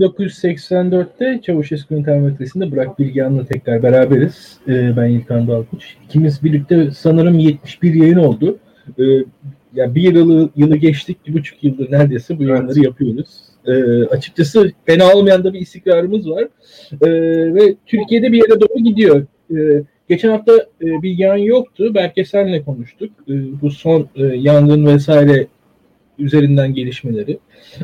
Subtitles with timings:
[0.00, 4.58] Daktilo 1984'te Çavuşesku'nun termometresinde Burak Bilgehan'la tekrar beraberiz.
[4.68, 5.96] Ee, ben İlkan Dalkuç.
[6.04, 8.58] İkimiz birlikte sanırım 71 yayın oldu.
[8.98, 9.02] Ee,
[9.74, 12.84] yani bir yılı, yılı geçtik, bir buçuk yıldır neredeyse bu yayınları evet.
[12.84, 13.28] yapıyoruz.
[13.66, 16.48] Ee, açıkçası fena olmayan da bir istikrarımız var.
[16.92, 17.08] Ee,
[17.54, 19.26] ve Türkiye'de bir yere doğru gidiyor.
[19.56, 21.94] Ee, geçen hafta e, Bilgehan yoktu.
[21.94, 23.10] Belki senle konuştuk.
[23.28, 23.32] Ee,
[23.62, 25.46] bu son e, yangın vesaire
[26.18, 27.38] üzerinden gelişmeleri.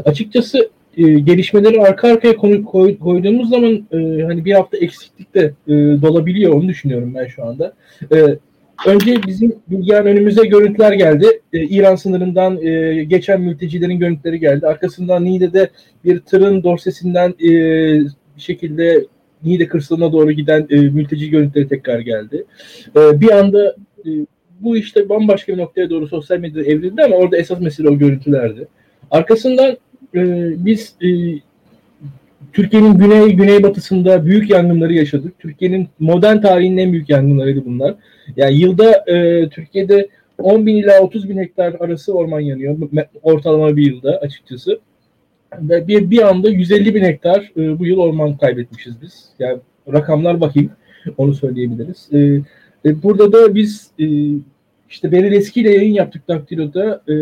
[0.04, 5.52] Açıkçası e, gelişmeleri arka arkaya konu, koy, koyduğumuz zaman e, hani bir hafta eksiklik de
[5.68, 5.72] e,
[6.02, 7.74] dolabiliyor onu düşünüyorum ben şu anda.
[8.12, 8.38] E,
[8.86, 11.26] önce bizim bilgilerin önümüze görüntüler geldi.
[11.52, 14.66] E, İran sınırından e, geçen mültecilerin görüntüleri geldi.
[14.66, 15.70] Arkasından Niğde'de
[16.04, 17.50] bir tırın dorsesinden e,
[18.36, 19.06] bir şekilde
[19.44, 22.44] Niğde kırsalına doğru giden e, mülteci görüntüleri tekrar geldi.
[22.96, 24.10] E, bir anda e,
[24.60, 28.68] bu işte bambaşka bir noktaya doğru sosyal medyada evrildi ama orada esas mesele o görüntülerdi.
[29.10, 29.76] Arkasından
[30.14, 31.08] e, biz e,
[32.52, 35.38] Türkiye'nin güney güneybatısında büyük yangınları yaşadık.
[35.38, 37.94] Türkiye'nin modern tarihinin en büyük yangınlarıydı bunlar.
[38.36, 42.76] Yani yılda e, Türkiye'de 10 bin ila 30 bin hektar arası orman yanıyor.
[43.22, 44.80] Ortalama bir yılda açıkçası.
[45.60, 49.28] Ve bir, bir anda 150 bin hektar e, bu yıl orman kaybetmişiz biz.
[49.38, 49.58] Yani
[49.92, 50.70] rakamlar bakayım.
[51.16, 52.08] Onu söyleyebiliriz.
[52.12, 52.18] E,
[52.84, 54.06] e, burada da biz e,
[54.90, 57.02] işte Beril Eski ile yayın yaptık Daktilo'da.
[57.08, 57.14] E,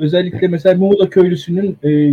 [0.00, 2.10] özellikle mesela Muğla köylüsünün e,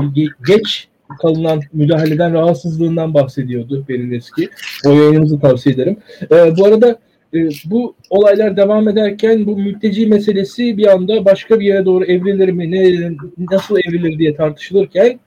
[0.47, 0.87] geç
[1.21, 4.49] kalınan müdahaleden rahatsızlığından bahsediyordu Beril Eski.
[4.85, 5.97] O yayınımızı tavsiye ederim.
[6.31, 6.99] E, bu arada
[7.33, 12.49] e, bu olaylar devam ederken bu mülteci meselesi bir anda başka bir yere doğru evrilir
[12.49, 13.11] mi, ne,
[13.51, 15.19] nasıl evrilir diye tartışılırken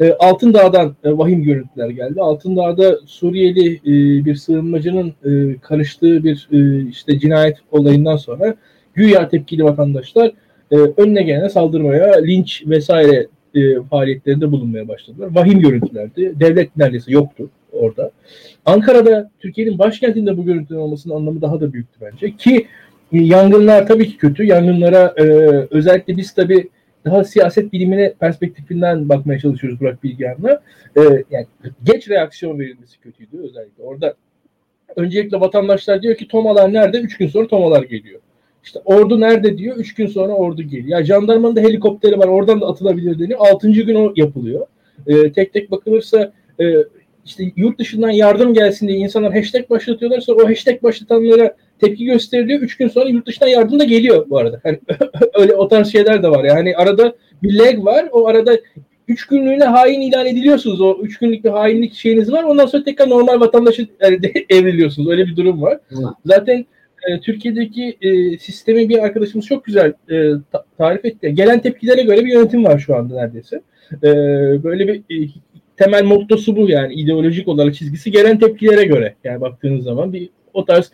[0.00, 2.20] e, Altındağ'dan e, vahim görüntüler geldi.
[2.20, 8.54] Altındağ'da Suriyeli e, bir sığınmacının e, karıştığı bir e, işte cinayet olayından sonra
[8.94, 10.32] güya tepkili vatandaşlar
[10.74, 15.28] e, önüne gelene saldırmaya, linç vesaire e, faaliyetlerinde bulunmaya başladılar.
[15.32, 16.40] Vahim görüntülerdi.
[16.40, 18.10] Devlet neredeyse yoktu orada.
[18.66, 22.36] Ankara'da, Türkiye'nin başkentinde bu görüntülerin olmasının anlamı daha da büyüktü bence.
[22.36, 22.66] Ki
[23.12, 24.44] yangınlar tabii ki kötü.
[24.44, 25.22] Yangınlara e,
[25.70, 26.68] özellikle biz tabii
[27.04, 30.62] daha siyaset bilimine perspektifinden bakmaya çalışıyoruz Burak Bilgehan'la.
[30.96, 31.46] E, yani
[31.84, 33.82] geç reaksiyon verilmesi kötüydü özellikle.
[33.82, 34.14] Orada
[34.96, 37.00] öncelikle vatandaşlar diyor ki tomalar nerede?
[37.00, 38.20] Üç gün sonra tomalar geliyor.
[38.64, 39.76] İşte ordu nerede diyor.
[39.76, 40.98] Üç gün sonra ordu geliyor.
[40.98, 42.28] Ya jandarmanın da helikopteri var.
[42.28, 43.40] Oradan da atılabilir deniyor.
[43.40, 44.66] Altıncı gün o yapılıyor.
[45.06, 46.64] E, tek tek bakılırsa e,
[47.24, 52.60] işte yurt dışından yardım gelsin diye insanlar hashtag başlatıyorlarsa o hashtag başlatanlara tepki gösteriliyor.
[52.60, 54.60] Üç gün sonra yurt dışından yardım da geliyor bu arada.
[54.64, 54.78] Yani
[55.34, 56.44] öyle o tarz şeyler de var.
[56.44, 58.08] Yani arada bir lag var.
[58.12, 58.58] O arada
[59.08, 60.80] üç günlüğüne hain ilan ediliyorsunuz.
[60.80, 62.44] O üç günlük bir hainlik şeyiniz var.
[62.44, 63.86] Ondan sonra tekrar normal vatandaşı
[64.50, 65.10] evriliyorsunuz.
[65.10, 65.78] Öyle bir durum var.
[65.88, 65.96] Hı.
[66.24, 66.66] Zaten
[67.08, 71.34] e, Türkiye'deki e, sistemi bir arkadaşımız çok güzel e, ta- tarif etti.
[71.34, 73.62] Gelen tepkilere göre bir yönetim var şu anda neredeyse.
[74.02, 74.10] E,
[74.64, 75.28] böyle bir e,
[75.76, 80.64] temel mottosu bu yani ideolojik olarak çizgisi gelen tepkilere göre yani baktığınız zaman bir o
[80.64, 80.92] tarz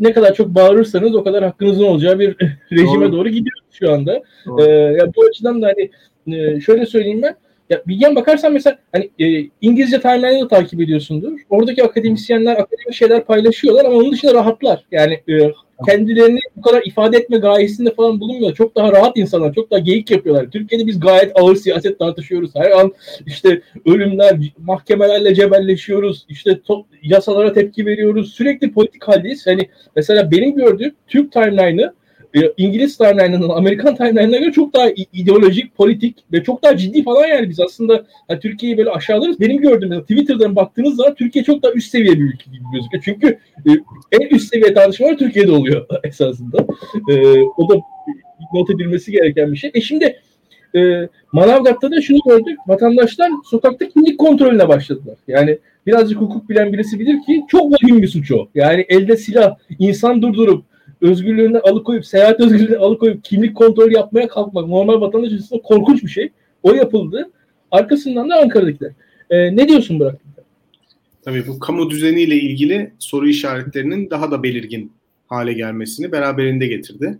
[0.00, 2.36] ne kadar çok bağırırsanız o kadar hakkınızın olacağı bir
[2.72, 4.22] rejime doğru, doğru gidiyoruz şu anda.
[4.58, 5.90] Ee, ya bu açıdan da hani
[6.36, 7.36] e, şöyle söyleyeyim ben
[7.70, 11.40] ya bilgen bakarsan mesela hani e, İngilizce timeline'ı da takip ediyorsundur.
[11.50, 14.84] Oradaki akademisyenler akademik şeyler paylaşıyorlar ama onun dışında rahatlar.
[14.90, 15.52] Yani e,
[15.86, 18.54] kendilerini bu kadar ifade etme gayesinde falan bulunmuyor.
[18.54, 20.50] Çok daha rahat insanlar, çok daha geyik yapıyorlar.
[20.50, 22.50] Türkiye'de biz gayet ağır siyaset tartışıyoruz.
[22.54, 22.92] Her an
[23.26, 26.26] işte ölümler, mahkemelerle cebelleşiyoruz.
[26.28, 28.34] İşte top, yasalara tepki veriyoruz.
[28.34, 29.46] Sürekli politik haldeyiz.
[29.46, 31.92] Hani mesela benim gördüğüm Türk timeline'ı
[32.56, 37.48] İngiliz timeline'ının Amerikan timeline'ına göre çok daha ideolojik, politik ve çok daha ciddi falan yani
[37.48, 39.40] biz aslında yani Türkiye'yi böyle aşağılarız.
[39.40, 43.02] Benim gördüğüm Twitter'dan baktığınız zaman Türkiye çok daha üst seviye bir ülke gibi gözüküyor.
[43.04, 43.70] Çünkü e,
[44.20, 46.66] en üst seviye tartışmalar Türkiye'de oluyor esasında.
[47.10, 47.74] E, o da
[48.54, 49.70] not edilmesi gereken bir şey.
[49.74, 50.20] E şimdi
[50.76, 52.58] e, Manavgat'ta da şunu gördük.
[52.66, 55.16] Vatandaşlar sokakta kimlik kontrolüne başladılar.
[55.28, 58.48] Yani birazcık hukuk bilen birisi bilir ki çok vahim bir suç o.
[58.54, 60.64] Yani elde silah, insan durdurup
[61.00, 66.28] özgürlüğünden alıkoyup, seyahat özgürlüğünden alıkoyup kimlik kontrolü yapmaya kalkmak normal vatandaş açısından korkunç bir şey.
[66.62, 67.30] O yapıldı.
[67.70, 68.92] Arkasından da Ankara'dakiler.
[69.30, 70.20] Ee, ne diyorsun Burak?
[71.22, 74.92] Tabii bu kamu düzeniyle ilgili soru işaretlerinin daha da belirgin
[75.26, 77.18] hale gelmesini beraberinde getirdi.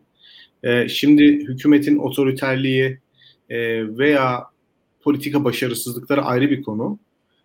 [0.62, 2.98] Ee, şimdi hükümetin otoriterliği
[3.50, 3.58] e,
[3.98, 4.44] veya
[5.00, 6.98] politika başarısızlıkları ayrı bir konu.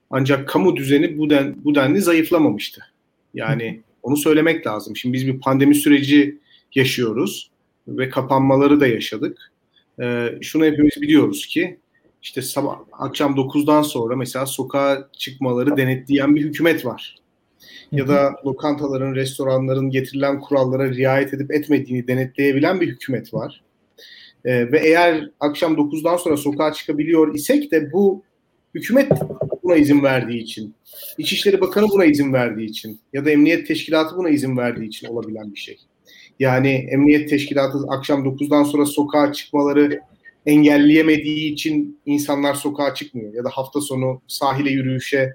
[0.10, 2.82] Ancak kamu düzeni bu, den, bu denli zayıflamamıştı.
[3.34, 4.96] Yani onu söylemek lazım.
[4.96, 6.40] Şimdi biz bir pandemi süreci
[6.76, 7.52] yaşıyoruz
[7.88, 9.52] ve kapanmaları da yaşadık.
[10.02, 11.80] Ee, şunu hepimiz biliyoruz ki
[12.22, 17.16] işte sabah akşam 9'dan sonra mesela sokağa çıkmaları denetleyen bir hükümet var.
[17.92, 23.64] Ya da lokantaların, restoranların getirilen kurallara riayet edip etmediğini denetleyebilen bir hükümet var.
[24.46, 28.24] Ee, ve eğer akşam 9'dan sonra sokağa çıkabiliyor isek de bu
[28.76, 29.12] hükümet
[29.64, 30.76] buna izin verdiği için,
[31.18, 35.54] İçişleri Bakanı buna izin verdiği için ya da Emniyet Teşkilatı buna izin verdiği için olabilen
[35.54, 35.78] bir şey.
[36.40, 40.00] Yani Emniyet Teşkilatı akşam 9'dan sonra sokağa çıkmaları
[40.46, 43.34] engelleyemediği için insanlar sokağa çıkmıyor.
[43.34, 45.34] Ya da hafta sonu sahile yürüyüşe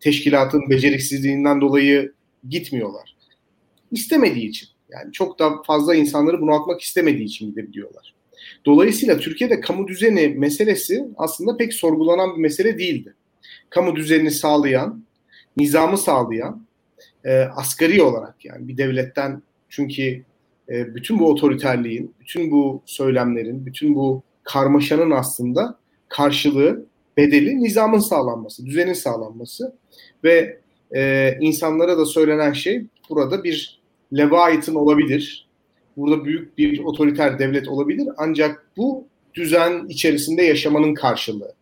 [0.00, 2.12] teşkilatın beceriksizliğinden dolayı
[2.48, 3.16] gitmiyorlar.
[3.92, 4.68] İstemediği için.
[4.90, 8.14] Yani çok da fazla insanları bunaltmak istemediği için gidebiliyorlar.
[8.66, 13.14] Dolayısıyla Türkiye'de kamu düzeni meselesi aslında pek sorgulanan bir mesele değildi.
[13.70, 15.04] Kamu düzenini sağlayan,
[15.56, 16.66] nizamı sağlayan,
[17.24, 20.22] e, asgari olarak yani bir devletten çünkü
[20.68, 25.78] e, bütün bu otoriterliğin, bütün bu söylemlerin, bütün bu karmaşanın aslında
[26.08, 26.86] karşılığı,
[27.16, 29.74] bedeli nizamın sağlanması, düzenin sağlanması
[30.24, 30.58] ve
[30.94, 33.80] e, insanlara da söylenen şey burada bir
[34.16, 35.46] Leviathan olabilir.
[35.96, 41.52] Burada büyük bir otoriter devlet olabilir ancak bu düzen içerisinde yaşamanın karşılığı.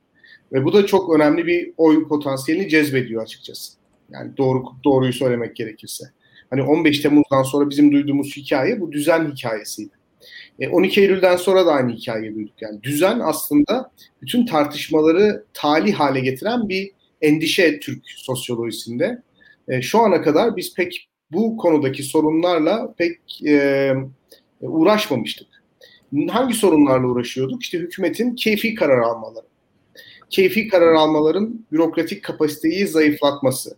[0.53, 3.73] Ve bu da çok önemli bir oy potansiyelini cezbediyor açıkçası.
[4.11, 6.05] Yani doğru doğruyu söylemek gerekirse.
[6.51, 9.99] Hani 15 Temmuz'dan sonra bizim duyduğumuz hikaye bu düzen hikayesiydi.
[10.71, 12.63] 12 e, Eylül'den sonra da aynı hikayeyi duyduk.
[12.63, 13.91] Yani düzen aslında
[14.23, 16.91] bütün tartışmaları tali hale getiren bir
[17.21, 19.23] endişe Türk sosyolojisinde.
[19.69, 23.93] E, şu ana kadar biz pek bu konudaki sorunlarla pek e,
[24.61, 25.49] uğraşmamıştık.
[26.31, 27.63] Hangi sorunlarla uğraşıyorduk?
[27.63, 29.48] İşte hükümetin keyfi karar almaları.
[30.31, 33.77] Keyfi karar almaların bürokratik kapasiteyi zayıflatması,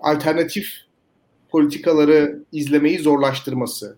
[0.00, 0.68] alternatif
[1.50, 3.96] politikaları izlemeyi zorlaştırması,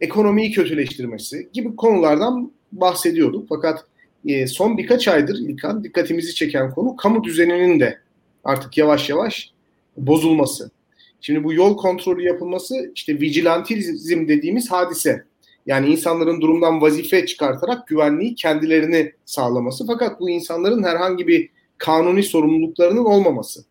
[0.00, 3.48] ekonomiyi kötüleştirmesi gibi konulardan bahsediyorduk.
[3.48, 3.84] Fakat
[4.26, 7.98] e, son birkaç aydır İlkan dikkatimizi çeken konu kamu düzeninin de
[8.44, 9.52] artık yavaş yavaş
[9.96, 10.70] bozulması.
[11.20, 15.24] Şimdi bu yol kontrolü yapılması işte vigilantizm dediğimiz hadise.
[15.66, 19.86] Yani insanların durumdan vazife çıkartarak güvenliği kendilerini sağlaması.
[19.86, 23.64] Fakat bu insanların herhangi bir kanuni sorumluluklarının olmaması.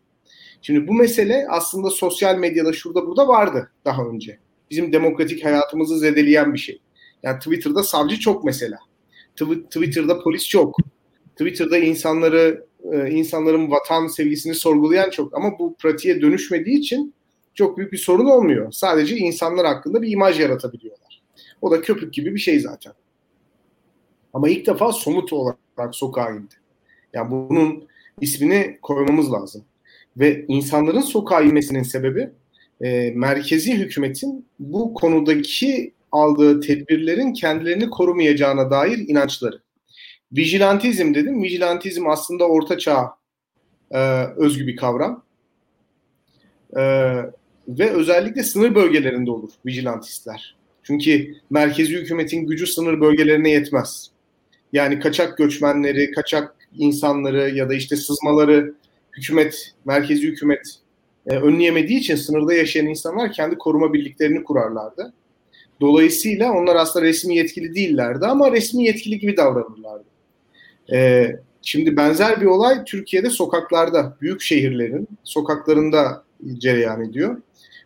[0.62, 4.38] Şimdi bu mesele aslında sosyal medyada şurada burada vardı daha önce.
[4.70, 6.80] Bizim demokratik hayatımızı zedeleyen bir şey.
[7.22, 8.78] Yani Twitter'da savcı çok mesela.
[9.70, 10.76] Twitter'da polis çok.
[11.36, 17.14] Twitter'da insanları e, insanların vatan sevgisini sorgulayan çok ama bu pratiğe dönüşmediği için
[17.54, 18.72] çok büyük bir sorun olmuyor.
[18.72, 21.09] Sadece insanlar hakkında bir imaj yaratabiliyorlar.
[21.62, 22.92] O da köpük gibi bir şey zaten.
[24.32, 25.58] Ama ilk defa somut olarak
[25.92, 26.54] sokağa indi.
[27.12, 27.88] Yani bunun
[28.20, 29.64] ismini koymamız lazım.
[30.16, 32.30] Ve insanların sokağa inmesinin sebebi
[32.80, 39.60] e, merkezi hükümetin bu konudaki aldığı tedbirlerin kendilerini korumayacağına dair inançları.
[40.32, 41.42] Vigilantizm dedim.
[41.42, 43.14] Vigilantizm aslında orta çağ
[43.90, 43.98] e,
[44.36, 45.24] özgü bir kavram.
[46.76, 46.82] E,
[47.68, 50.59] ve özellikle sınır bölgelerinde olur vigilantistler.
[50.82, 54.10] Çünkü merkezi hükümetin gücü sınır bölgelerine yetmez.
[54.72, 58.74] Yani kaçak göçmenleri, kaçak insanları ya da işte sızmaları
[59.16, 60.80] hükümet, merkezi hükümet
[61.26, 65.12] e, önleyemediği için sınırda yaşayan insanlar kendi koruma birliklerini kurarlardı.
[65.80, 70.04] Dolayısıyla onlar aslında resmi yetkili değillerdi ama resmi yetkili gibi davranırlardı.
[70.92, 71.30] E,
[71.62, 76.24] şimdi benzer bir olay Türkiye'de sokaklarda, büyük şehirlerin sokaklarında
[76.58, 77.42] cereyan ediyor.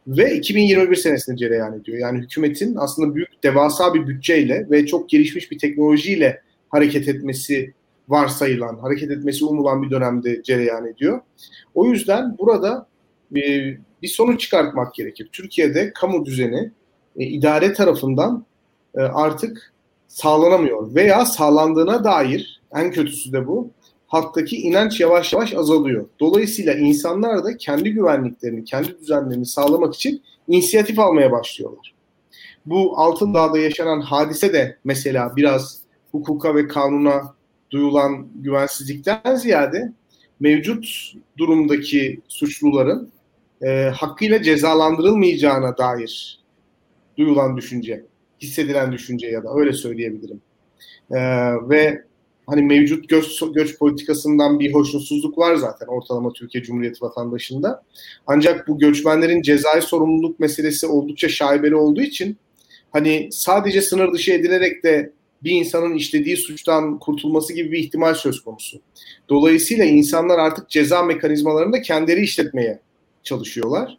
[0.06, 1.98] Ve 2021 senesinde cereyan ediyor.
[1.98, 7.74] Yani hükümetin aslında büyük, devasa bir bütçeyle ve çok gelişmiş bir teknolojiyle hareket etmesi
[8.08, 11.20] varsayılan, hareket etmesi umulan bir dönemde cereyan ediyor.
[11.74, 12.86] O yüzden burada
[13.36, 13.40] e,
[14.02, 15.28] bir sonuç çıkartmak gerekir.
[15.32, 16.70] Türkiye'de kamu düzeni
[17.16, 18.44] e, idare tarafından
[18.94, 19.72] e, artık
[20.08, 23.70] sağlanamıyor veya sağlandığına dair en kötüsü de bu
[24.06, 26.06] halktaki inanç yavaş yavaş azalıyor.
[26.20, 31.94] Dolayısıyla insanlar da kendi güvenliklerini, kendi düzenlerini sağlamak için inisiyatif almaya başlıyorlar.
[32.66, 35.78] Bu Altın Dağ'da yaşanan hadise de mesela biraz
[36.12, 37.34] hukuka ve kanuna
[37.70, 39.92] duyulan güvensizlikten ziyade
[40.40, 43.12] mevcut durumdaki suçluların
[43.62, 46.40] e, hakkıyla cezalandırılmayacağına dair
[47.18, 48.04] duyulan düşünce,
[48.40, 50.40] hissedilen düşünce ya da öyle söyleyebilirim.
[51.10, 51.18] E,
[51.68, 52.04] ve
[52.46, 57.82] hani mevcut göç, göç politikasından bir hoşnutsuzluk var zaten ortalama Türkiye Cumhuriyeti vatandaşında.
[58.26, 62.36] Ancak bu göçmenlerin cezai sorumluluk meselesi oldukça şaibeli olduğu için
[62.92, 68.40] hani sadece sınır dışı edilerek de bir insanın işlediği suçtan kurtulması gibi bir ihtimal söz
[68.40, 68.80] konusu.
[69.28, 72.80] Dolayısıyla insanlar artık ceza mekanizmalarını da kendileri işletmeye
[73.22, 73.98] çalışıyorlar.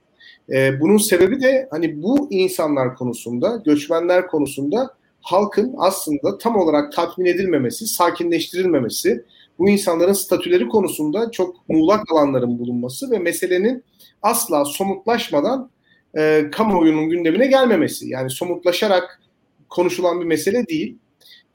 [0.50, 7.26] Ee, bunun sebebi de hani bu insanlar konusunda, göçmenler konusunda halkın aslında tam olarak tatmin
[7.26, 9.26] edilmemesi, sakinleştirilmemesi,
[9.60, 13.84] bu insanların statüleri konusunda çok muğlak alanların bulunması ve meselenin
[14.22, 15.70] asla somutlaşmadan
[16.18, 18.10] e, kamuoyunun gündemine gelmemesi.
[18.10, 19.22] Yani somutlaşarak
[19.70, 20.98] konuşulan bir mesele değil.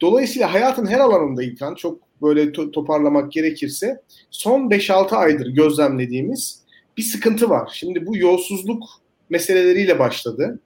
[0.01, 4.01] Dolayısıyla hayatın her alanında İlkan çok böyle to- toparlamak gerekirse
[4.31, 6.63] son 5-6 aydır gözlemlediğimiz
[6.97, 7.71] bir sıkıntı var.
[7.75, 8.85] Şimdi bu yolsuzluk
[9.31, 10.61] meseleleriyle başladı.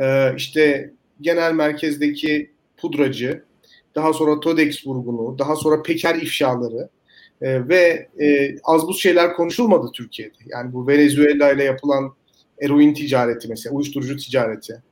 [0.00, 3.44] Ee, işte genel merkezdeki pudracı,
[3.94, 6.88] daha sonra Todex vurgunu, daha sonra Peker ifşaları
[7.42, 10.36] e, ve e, az bu şeyler konuşulmadı Türkiye'de.
[10.46, 12.14] Yani bu Venezuela ile yapılan
[12.62, 14.82] eroin ticareti mesela, uyuşturucu ticareti.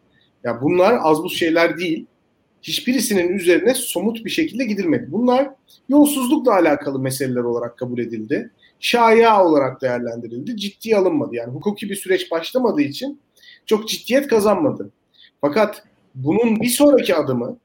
[0.45, 2.07] Ya bunlar az bu şeyler değil.
[2.63, 5.07] Hiçbirisinin üzerine somut bir şekilde gidilmedi.
[5.09, 5.51] Bunlar
[5.89, 8.51] yolsuzlukla alakalı meseleler olarak kabul edildi.
[8.81, 10.57] Şaya olarak değerlendirildi.
[10.57, 11.35] Ciddiye alınmadı.
[11.35, 13.21] Yani hukuki bir süreç başlamadığı için
[13.67, 14.91] çok ciddiyet kazanmadı.
[15.41, 15.83] Fakat
[16.15, 17.59] bunun bir sonraki adımı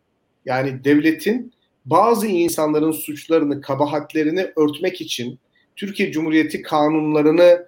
[0.45, 1.53] yani devletin
[1.85, 5.39] bazı insanların suçlarını, kabahatlerini örtmek için
[5.75, 7.65] Türkiye Cumhuriyeti kanunlarını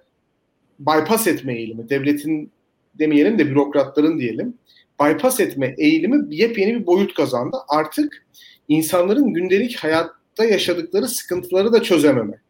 [0.78, 2.50] bypass etme eğilimi, devletin
[2.94, 4.54] demeyelim de bürokratların diyelim,
[5.02, 7.56] bypass etme eğilimi yepyeni bir boyut kazandı.
[7.68, 8.26] Artık
[8.68, 12.40] insanların gündelik hayatta yaşadıkları sıkıntıları da çözememe,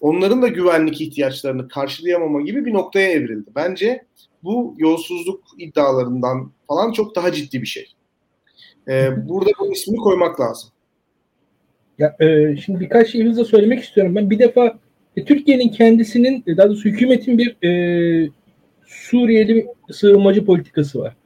[0.00, 3.50] onların da güvenlik ihtiyaçlarını karşılayamama gibi bir noktaya evrildi.
[3.54, 4.04] Bence
[4.44, 7.86] bu yolsuzluk iddialarından falan çok daha ciddi bir şey.
[8.88, 10.70] Ee, burada bu ismini koymak lazım.
[11.98, 14.14] Ya, e, şimdi birkaç şey hızla söylemek istiyorum.
[14.14, 14.78] Ben bir defa
[15.16, 18.30] e, Türkiye'nin kendisinin, e, daha doğrusu hükümetin bir e,
[18.86, 21.16] Suriyeli sığınmacı politikası var.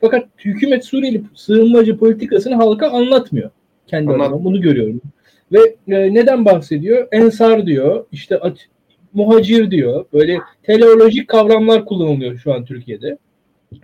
[0.00, 3.50] Fakat hükümet Suriyeli sığınmacı politikasını halka anlatmıyor.
[3.86, 4.28] Kendi Anlat.
[4.28, 5.00] adıma bunu görüyorum.
[5.52, 7.08] Ve e, neden bahsediyor?
[7.12, 8.68] Ensar diyor, işte at,
[9.14, 10.04] muhacir diyor.
[10.12, 13.18] Böyle teleolojik kavramlar kullanılıyor şu an Türkiye'de.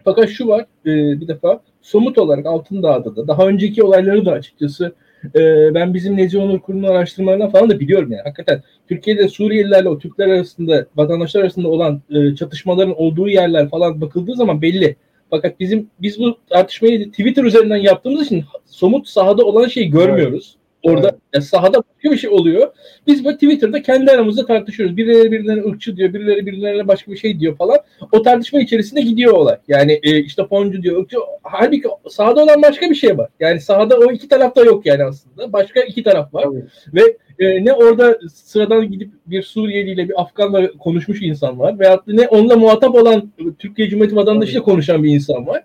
[0.05, 4.95] Fakat şu var, e, bir defa somut olarak Altındağ'da da daha önceki olayları da açıkçası
[5.35, 8.23] e, ben bizim Nezi Onur Kurumu'nun araştırmalarından falan da biliyorum yani.
[8.23, 14.35] Hakikaten Türkiye'de Suriyelilerle o Türkler arasında, vatandaşlar arasında olan e, çatışmaların olduğu yerler falan bakıldığı
[14.35, 14.97] zaman belli.
[15.31, 20.57] Fakat bizim biz bu tartışmayı Twitter üzerinden yaptığımız için somut sahada olan şeyi görmüyoruz.
[20.83, 21.21] Orada Evet.
[21.39, 22.73] Ya sahada başka bir şey oluyor.
[23.07, 24.97] Biz bu Twitter'da kendi aramızda tartışıyoruz.
[24.97, 27.79] Birileri birilerine ırkçı diyor, birileri birilerine başka bir şey diyor falan.
[28.13, 29.57] O tartışma içerisinde gidiyor olay.
[29.69, 31.17] Yani e, işte Poncu diyor, ırkçı.
[31.43, 33.31] Halbuki sahada olan başka bir şey var.
[33.41, 35.53] Yani sahada o iki tarafta yok yani aslında.
[35.53, 36.43] Başka iki taraf var.
[36.45, 36.65] Tabii.
[36.95, 41.79] Ve e, ne orada sıradan gidip bir Suriyeli ile bir Afganla konuşmuş insan var.
[41.79, 45.65] Veyahut da ne onunla muhatap olan Türkiye Cumhuriyeti vatandaşıyla konuşan bir insan var.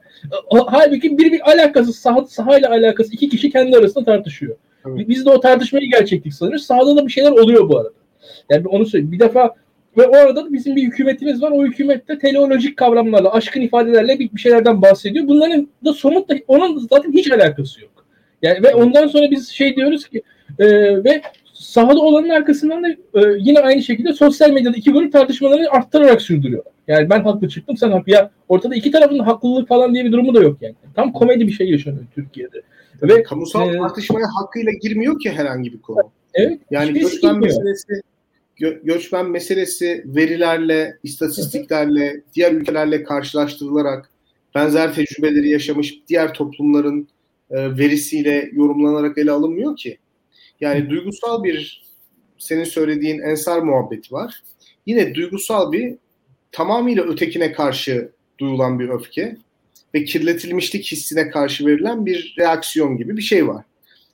[0.50, 4.56] O- Halbuki bir bir alakası, saha, sahayla alakası iki kişi kendi arasında tartışıyor.
[4.88, 5.10] Evet.
[5.10, 6.66] Biz de o tartışmayı gerçeklik sanıyoruz.
[6.66, 7.94] Sahada da bir şeyler oluyor bu arada.
[8.50, 9.12] Yani onu söyleyeyim.
[9.12, 9.56] Bir defa
[9.98, 11.52] ve o arada da bizim bir hükümetimiz var.
[11.52, 15.28] O hükümette teleolojik kavramlarla, aşkın ifadelerle bir bir şeylerden bahsediyor.
[15.28, 18.06] Bunların da somut da onun zaten hiç alakası yok.
[18.42, 20.22] Yani ve ondan sonra biz şey diyoruz ki
[20.60, 20.66] e,
[21.04, 21.22] ve
[21.54, 26.64] sahada olanın arkasından da e, yine aynı şekilde sosyal medyada iki grup tartışmalarını arttırarak sürdürüyor.
[26.88, 28.12] Yani ben haklı çıktım sen haklı.
[28.12, 30.76] Ya ortada iki tarafın da haklılık falan diye bir durumu da yok yani.
[30.96, 32.62] Tam komedi bir şey yaşanıyor Türkiye'de.
[33.04, 35.98] Ve Kamusal e, tartışmaya hakkıyla girmiyor ki herhangi bir konu.
[36.34, 37.40] evet Yani göçmen girmiyor.
[37.42, 38.02] meselesi
[38.60, 44.10] gö- göçmen meselesi verilerle, istatistiklerle, diğer ülkelerle karşılaştırılarak
[44.56, 47.08] benzer tecrübeleri yaşamış diğer toplumların
[47.52, 49.98] e, verisiyle yorumlanarak ele alınmıyor ki.
[50.62, 51.84] Yani duygusal bir
[52.38, 54.44] senin söylediğin ensar muhabbeti var.
[54.86, 55.96] Yine duygusal bir
[56.52, 59.38] tamamıyla ötekine karşı duyulan bir öfke
[59.96, 63.66] ve kirletilmişlik hissine karşı verilen bir reaksiyon gibi bir şey var.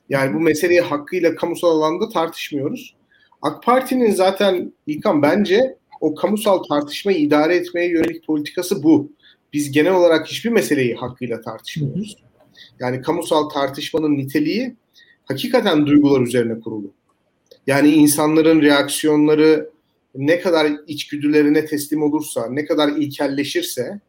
[0.08, 2.94] Yani bu meseleyi hakkıyla kamusal alanda tartışmıyoruz.
[3.42, 9.12] AK Parti'nin zaten İlkan bence o kamusal tartışmayı idare etmeye yönelik politikası bu.
[9.52, 12.16] Biz genel olarak hiçbir meseleyi hakkıyla tartışmıyoruz.
[12.80, 14.76] Yani kamusal tartışmanın niteliği
[15.24, 16.92] hakikaten duygular üzerine kurulu.
[17.66, 19.70] Yani insanların reaksiyonları
[20.14, 24.00] ne kadar içgüdülerine teslim olursa, ne kadar ilkelleşirse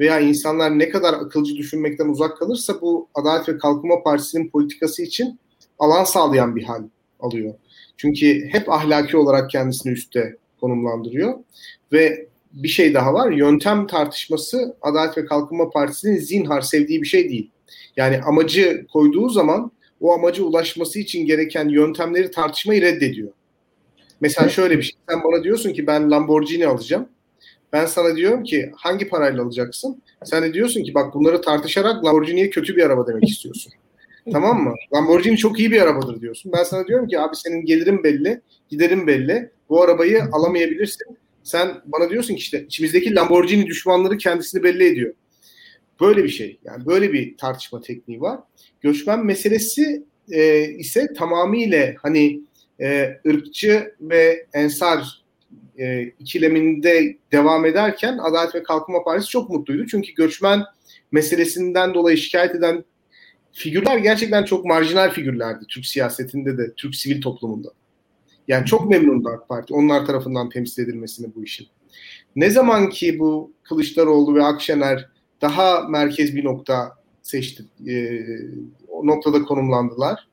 [0.00, 5.38] veya insanlar ne kadar akılcı düşünmekten uzak kalırsa bu Adalet ve Kalkınma Partisi'nin politikası için
[5.78, 6.82] alan sağlayan bir hal
[7.20, 7.54] alıyor.
[7.96, 11.34] Çünkü hep ahlaki olarak kendisini üstte konumlandırıyor
[11.92, 13.32] ve bir şey daha var.
[13.32, 17.50] Yöntem tartışması Adalet ve Kalkınma Partisi'nin zinhar sevdiği bir şey değil.
[17.96, 19.70] Yani amacı koyduğu zaman
[20.00, 23.32] o amaca ulaşması için gereken yöntemleri tartışmayı reddediyor.
[24.20, 24.96] Mesela şöyle bir şey.
[25.08, 27.08] Sen bana diyorsun ki ben Lamborghini alacağım.
[27.74, 30.02] Ben sana diyorum ki hangi parayla alacaksın?
[30.24, 33.72] Sen de diyorsun ki bak bunları tartışarak Lamborghini'ye kötü bir araba demek istiyorsun.
[34.32, 34.74] tamam mı?
[34.94, 36.52] Lamborghini çok iyi bir arabadır diyorsun.
[36.52, 39.50] Ben sana diyorum ki abi senin gelirin belli, giderin belli.
[39.68, 41.18] Bu arabayı alamayabilirsin.
[41.42, 45.14] Sen bana diyorsun ki işte içimizdeki Lamborghini düşmanları kendisini belli ediyor.
[46.00, 46.58] Böyle bir şey.
[46.64, 48.40] Yani böyle bir tartışma tekniği var.
[48.80, 52.40] Göçmen meselesi e, ise tamamıyla hani
[52.80, 55.23] e, ırkçı ve ensar
[55.78, 59.86] e, ikileminde devam ederken Adalet ve Kalkınma Partisi çok mutluydu.
[59.86, 60.62] Çünkü göçmen
[61.12, 62.84] meselesinden dolayı şikayet eden
[63.52, 67.68] figürler gerçekten çok marjinal figürlerdi Türk siyasetinde de, Türk sivil toplumunda.
[68.48, 71.66] Yani çok memnundu AK Parti onlar tarafından temsil edilmesini bu işin.
[72.36, 75.08] Ne zaman ki bu Kılıçdaroğlu ve Akşener
[75.40, 78.20] daha merkez bir nokta seçti, e,
[78.88, 80.28] o noktada konumlandılar.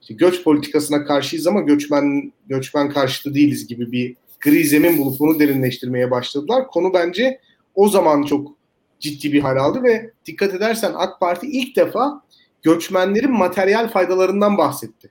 [0.00, 4.16] İşte göç politikasına karşıyız ama göçmen göçmen karşıtı değiliz gibi bir
[4.46, 6.66] gri zemin bulup bunu derinleştirmeye başladılar.
[6.66, 7.40] Konu bence
[7.74, 8.56] o zaman çok
[9.00, 12.22] ciddi bir hal aldı ve dikkat edersen AK Parti ilk defa
[12.62, 15.10] göçmenlerin materyal faydalarından bahsetti.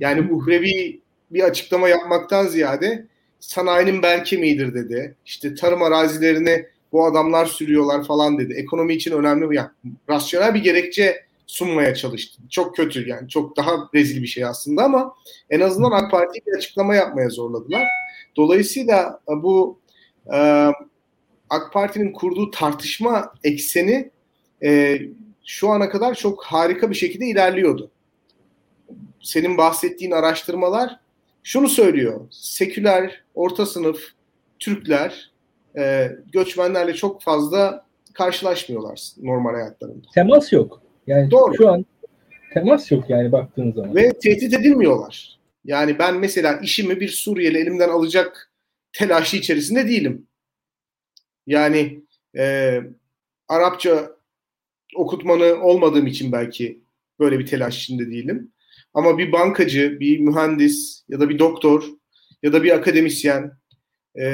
[0.00, 3.06] Yani uhrevi bir açıklama yapmaktan ziyade
[3.40, 5.16] sanayinin bel kemiğidir dedi.
[5.26, 8.52] İşte tarım arazilerine bu adamlar sürüyorlar falan dedi.
[8.52, 9.68] Ekonomi için önemli yani
[10.08, 12.42] rasyonel bir gerekçe sunmaya çalıştı.
[12.50, 15.14] Çok kötü yani çok daha rezil bir şey aslında ama
[15.50, 17.86] en azından AK Parti bir açıklama yapmaya zorladılar.
[18.36, 19.78] Dolayısıyla bu
[20.34, 20.70] e,
[21.50, 24.10] AK Parti'nin kurduğu tartışma ekseni
[24.62, 24.98] e,
[25.44, 27.90] şu ana kadar çok harika bir şekilde ilerliyordu.
[29.22, 31.00] Senin bahsettiğin araştırmalar
[31.42, 32.20] şunu söylüyor.
[32.30, 34.00] Seküler, orta sınıf
[34.58, 35.30] Türkler
[35.78, 40.06] e, göçmenlerle çok fazla karşılaşmıyorlar normal hayatlarında.
[40.14, 40.82] Temas yok.
[41.06, 41.54] Yani Doğru.
[41.54, 41.84] şu an
[42.54, 43.94] temas yok yani baktığın zaman.
[43.94, 45.35] Ve tehdit edilmiyorlar.
[45.66, 48.52] Yani ben mesela işimi bir Suriyeli elimden alacak
[48.92, 50.26] telaşı içerisinde değilim.
[51.46, 52.02] Yani
[52.36, 52.80] e,
[53.48, 54.16] Arapça
[54.96, 56.80] okutmanı olmadığım için belki
[57.18, 58.52] böyle bir telaş içinde değilim.
[58.94, 61.84] Ama bir bankacı, bir mühendis ya da bir doktor
[62.42, 63.52] ya da bir akademisyen
[64.20, 64.24] e,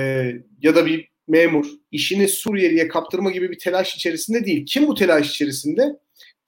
[0.62, 4.66] ya da bir memur işini Suriyeli'ye kaptırma gibi bir telaş içerisinde değil.
[4.66, 5.82] Kim bu telaş içerisinde?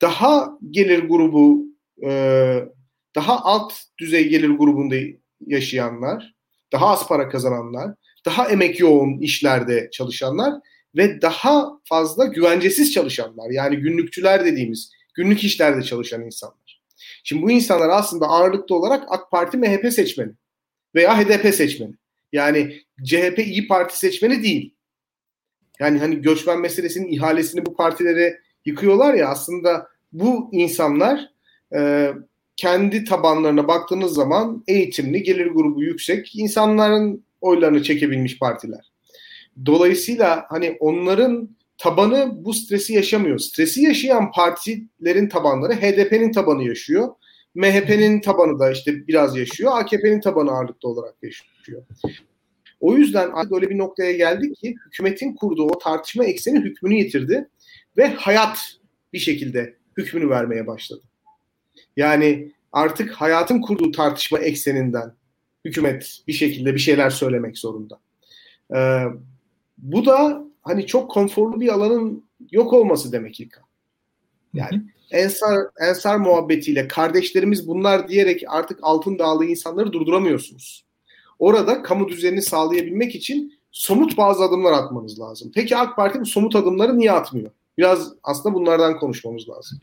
[0.00, 1.66] Daha gelir grubu,
[2.06, 2.10] e,
[3.14, 4.96] daha alt düzey gelir grubunda
[5.46, 6.34] yaşayanlar,
[6.72, 7.94] daha az para kazananlar,
[8.26, 10.54] daha emek yoğun işlerde çalışanlar
[10.96, 13.50] ve daha fazla güvencesiz çalışanlar.
[13.50, 16.82] Yani günlükçüler dediğimiz günlük işlerde çalışan insanlar.
[17.24, 20.32] Şimdi bu insanlar aslında ağırlıklı olarak AK Parti MHP seçmeni
[20.94, 21.94] veya HDP seçmeni.
[22.32, 24.74] Yani CHP İyi Parti seçmeni değil.
[25.80, 31.30] Yani hani göçmen meselesinin ihalesini bu partilere yıkıyorlar ya aslında bu insanlar
[31.74, 32.12] e,
[32.56, 38.92] kendi tabanlarına baktığınız zaman eğitimli, gelir grubu yüksek insanların oylarını çekebilmiş partiler.
[39.66, 43.38] Dolayısıyla hani onların tabanı bu stresi yaşamıyor.
[43.38, 47.08] Stresi yaşayan partilerin tabanları HDP'nin tabanı yaşıyor.
[47.54, 49.72] MHP'nin tabanı da işte biraz yaşıyor.
[49.74, 51.82] AKP'nin tabanı ağırlıklı olarak yaşıyor.
[52.80, 57.48] O yüzden artık öyle bir noktaya geldik ki hükümetin kurduğu o tartışma ekseni hükmünü yitirdi
[57.96, 58.58] ve hayat
[59.12, 61.02] bir şekilde hükmünü vermeye başladı.
[61.96, 65.14] Yani artık hayatın kurduğu tartışma ekseninden
[65.64, 68.00] hükümet bir şekilde bir şeyler söylemek zorunda.
[68.76, 69.04] Ee,
[69.78, 73.60] bu da hani çok konforlu bir alanın yok olması demek ilk.
[74.54, 80.84] Yani Ensar, Ensar muhabbetiyle kardeşlerimiz bunlar diyerek artık altın dağlı insanları durduramıyorsunuz.
[81.38, 85.52] Orada kamu düzenini sağlayabilmek için somut bazı adımlar atmanız lazım.
[85.54, 87.50] Peki AK Parti bu somut adımları niye atmıyor?
[87.78, 89.78] Biraz aslında bunlardan konuşmamız lazım.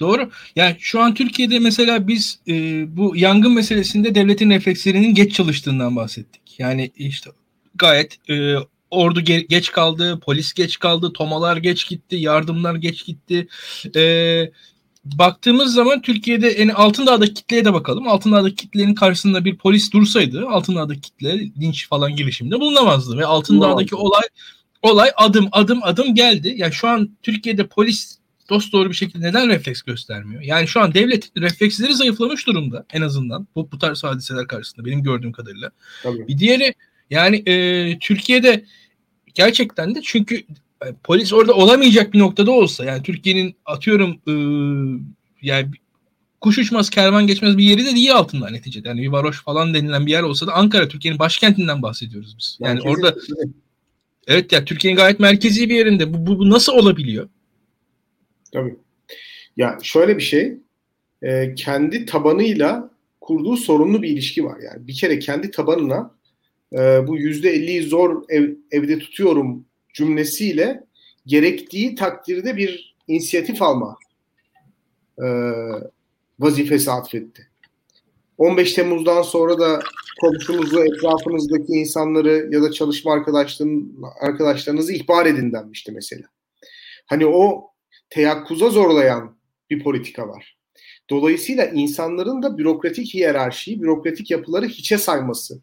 [0.00, 0.30] Doğru.
[0.56, 2.52] Yani şu an Türkiye'de mesela biz e,
[2.96, 6.42] bu yangın meselesinde devletin reflekslerinin geç çalıştığından bahsettik.
[6.58, 7.30] Yani işte
[7.74, 8.54] gayet e,
[8.90, 13.48] ordu ge- geç kaldı, polis geç kaldı, tomalar geç gitti, yardımlar geç gitti.
[13.96, 14.52] E,
[15.04, 18.08] baktığımız zaman Türkiye'de yani Altındağ'daki kitleye de bakalım.
[18.08, 24.22] Altındağ'daki kitlenin karşısında bir polis dursaydı Altındağ'daki kitle linç falan girişiminde bulunamazdı ve Altındağ'daki olay
[24.82, 26.54] olay adım adım adım geldi.
[26.56, 28.18] Yani şu an Türkiye'de polis
[28.52, 30.42] dost doğru bir şekilde neden refleks göstermiyor?
[30.42, 35.02] Yani şu an devlet refleksleri zayıflamış durumda en azından bu, bu tarz hadiseler karşısında benim
[35.02, 35.70] gördüğüm kadarıyla.
[36.02, 36.28] Tabii.
[36.28, 36.74] Bir diğeri
[37.10, 38.64] yani e, Türkiye'de
[39.34, 40.36] gerçekten de çünkü
[40.84, 44.34] e, polis orada olamayacak bir noktada olsa yani Türkiye'nin atıyorum e,
[45.42, 45.70] yani
[46.40, 48.88] kuş uçmaz kervan geçmez bir yeri de değil altında neticede.
[48.88, 52.58] Yani bir varoş falan denilen bir yer olsa da Ankara Türkiye'nin başkentinden bahsediyoruz biz.
[52.60, 53.14] Yani Merkezi orada
[54.26, 56.14] evet ya Türkiye'nin gayet merkezi bir yerinde.
[56.14, 57.28] Bu, bu, bu nasıl olabiliyor?
[58.52, 58.76] Tabii.
[59.56, 60.58] Ya şöyle bir şey,
[61.22, 64.58] e, kendi tabanıyla kurduğu sorunlu bir ilişki var.
[64.60, 66.14] Yani bir kere kendi tabanına
[66.72, 70.84] e, bu yüzde elliyi zor ev, evde tutuyorum cümlesiyle
[71.26, 73.96] gerektiği takdirde bir inisiyatif alma
[75.18, 75.26] e,
[76.38, 77.48] vazifesi atfetti.
[78.38, 79.80] 15 Temmuz'dan sonra da
[80.20, 83.12] komşunuzu, etrafınızdaki insanları ya da çalışma
[84.20, 86.24] arkadaşlarınızı ihbar edin denmişti mesela.
[87.06, 87.71] Hani o
[88.12, 89.36] teyakkuza zorlayan
[89.70, 90.56] bir politika var.
[91.10, 95.60] Dolayısıyla insanların da bürokratik hiyerarşiyi, bürokratik yapıları hiçe sayması,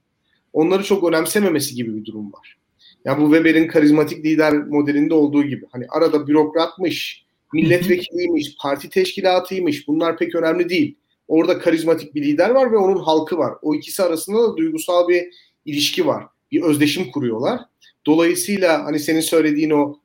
[0.54, 2.58] onları çok önemsememesi gibi bir durum var.
[3.06, 10.18] Ya bu Weber'in karizmatik lider modelinde olduğu gibi hani arada bürokratmış, milletvekiliymiş, parti teşkilatıymış bunlar
[10.18, 10.96] pek önemli değil.
[11.28, 13.54] Orada karizmatik bir lider var ve onun halkı var.
[13.62, 15.24] O ikisi arasında da duygusal bir
[15.66, 16.24] ilişki var.
[16.52, 17.62] Bir özdeşim kuruyorlar.
[18.06, 19.99] Dolayısıyla hani senin söylediğin o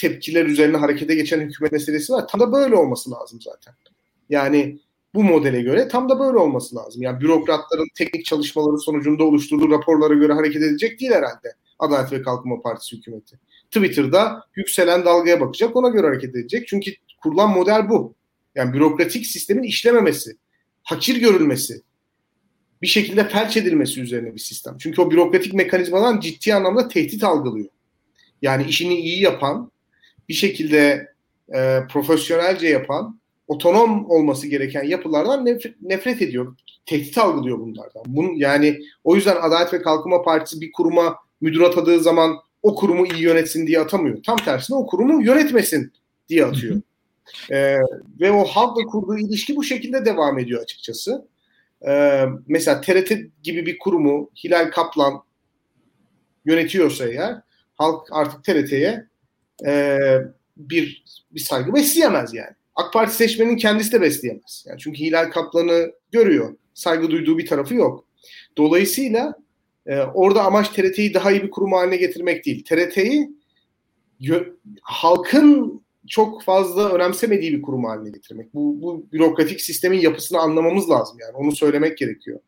[0.00, 2.28] tepkiler üzerine harekete geçen hükümet meselesi var.
[2.28, 3.74] Tam da böyle olması lazım zaten.
[4.28, 4.80] Yani
[5.14, 7.02] bu modele göre tam da böyle olması lazım.
[7.02, 11.54] Yani bürokratların teknik çalışmaları sonucunda oluşturduğu raporlara göre hareket edecek değil herhalde.
[11.78, 13.38] Adalet ve Kalkınma Partisi hükümeti.
[13.70, 16.68] Twitter'da yükselen dalgaya bakacak, ona göre hareket edecek.
[16.68, 18.14] Çünkü kurulan model bu.
[18.54, 20.36] Yani bürokratik sistemin işlememesi,
[20.82, 21.82] hakir görülmesi,
[22.82, 24.76] bir şekilde felç edilmesi üzerine bir sistem.
[24.78, 27.68] Çünkü o bürokratik mekanizmadan ciddi anlamda tehdit algılıyor.
[28.42, 29.70] Yani işini iyi yapan,
[30.30, 31.08] bir şekilde
[31.54, 36.56] e, profesyonelce yapan, otonom olması gereken yapılardan nefret, nefret ediyor.
[36.86, 38.02] Tehdit algılıyor bunlardan.
[38.06, 43.06] Bunun, yani o yüzden Adalet ve Kalkınma Partisi bir kuruma müdür atadığı zaman o kurumu
[43.06, 44.22] iyi yönetsin diye atamıyor.
[44.22, 45.92] Tam tersine o kurumu yönetmesin
[46.28, 46.80] diye atıyor.
[47.50, 47.76] Ee,
[48.20, 51.28] ve o halkla kurduğu ilişki bu şekilde devam ediyor açıkçası.
[51.88, 53.12] Ee, mesela TRT
[53.42, 55.22] gibi bir kurumu Hilal Kaplan
[56.44, 57.36] yönetiyorsa eğer
[57.74, 59.09] halk artık TRT'ye
[59.66, 59.98] e,
[60.56, 62.50] bir bir saygı besleyemez yani.
[62.74, 64.64] AK Parti seçmenin kendisi de besleyemez.
[64.68, 66.56] Yani çünkü Hilal Kaplan'ı görüyor.
[66.74, 68.04] Saygı duyduğu bir tarafı yok.
[68.56, 69.34] Dolayısıyla
[69.86, 72.64] e, orada amaç TRT'yi daha iyi bir kurum haline getirmek değil.
[72.64, 73.30] TRT'yi
[74.82, 78.54] halkın çok fazla önemsemediği bir kurum haline getirmek.
[78.54, 81.36] Bu, bu bürokratik sistemin yapısını anlamamız lazım yani.
[81.36, 82.40] Onu söylemek gerekiyor.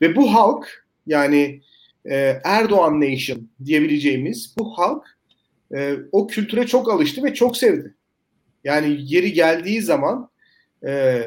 [0.00, 1.60] Ve bu halk yani
[2.04, 5.13] e, Erdoğan Nation diyebileceğimiz bu halk
[5.74, 7.94] e, o kültüre çok alıştı ve çok sevdi.
[8.64, 10.30] Yani yeri geldiği zaman
[10.86, 11.22] e,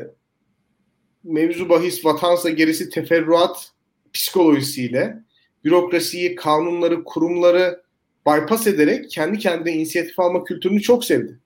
[1.23, 3.71] mevzu bahis vatansa gerisi teferruat
[4.13, 5.23] psikolojisiyle
[5.63, 7.81] bürokrasiyi, kanunları, kurumları
[8.27, 11.39] bypass ederek kendi kendine inisiyatif alma kültürünü çok sevdi.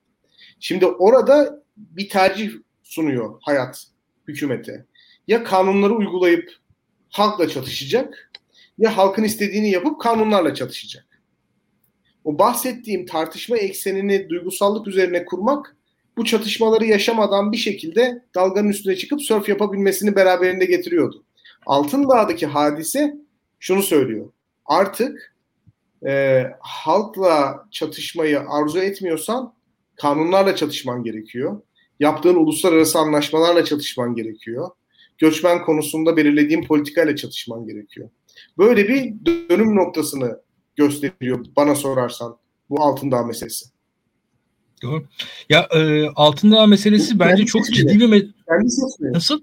[0.60, 2.50] Şimdi orada bir tercih
[2.82, 3.86] sunuyor hayat
[4.28, 4.86] hükümete.
[5.28, 6.52] Ya kanunları uygulayıp
[7.10, 8.32] halkla çatışacak
[8.78, 11.11] ya halkın istediğini yapıp kanunlarla çatışacak.
[12.24, 15.76] O bahsettiğim tartışma eksenini duygusallık üzerine kurmak
[16.16, 21.24] bu çatışmaları yaşamadan bir şekilde dalganın üstüne çıkıp sörf yapabilmesini beraberinde getiriyordu.
[21.66, 23.14] Altındağ'daki hadise
[23.60, 24.32] şunu söylüyor.
[24.66, 25.34] Artık
[26.06, 29.54] e, halkla çatışmayı arzu etmiyorsan
[29.96, 31.60] kanunlarla çatışman gerekiyor.
[32.00, 34.70] Yaptığın uluslararası anlaşmalarla çatışman gerekiyor.
[35.18, 38.10] Göçmen konusunda belirlediğin politikayla çatışman gerekiyor.
[38.58, 40.40] Böyle bir dönüm noktasını
[40.76, 42.36] gösteriyor bana sorarsan
[42.70, 43.66] bu Altındağ meselesi.
[44.82, 45.04] Doğru.
[45.48, 49.12] Ya e, Altındağ meselesi bence kendi çok ciddi bir me- kendi seçmeli.
[49.12, 49.42] Nasıl?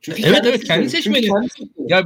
[0.00, 1.26] Çünkü evet kendi evet kendi seçmeli.
[1.26, 1.92] Kendi seçmeli.
[1.92, 2.04] Ya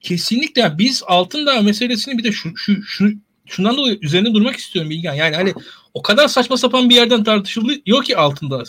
[0.00, 3.12] kesinlikle biz Altındağ meselesini bir de şu, şu, şu
[3.46, 5.14] şundan dolayı üzerine durmak istiyorum Bilgen.
[5.14, 5.54] Yani hani
[5.94, 8.62] o kadar saçma sapan bir yerden tartışılıyor ki Altındağ.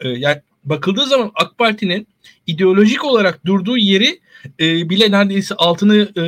[0.00, 2.08] Ee, yani bakıldığı zaman AK Parti'nin
[2.46, 4.20] ideolojik olarak durduğu yeri
[4.60, 6.24] e, bile neredeyse altını e,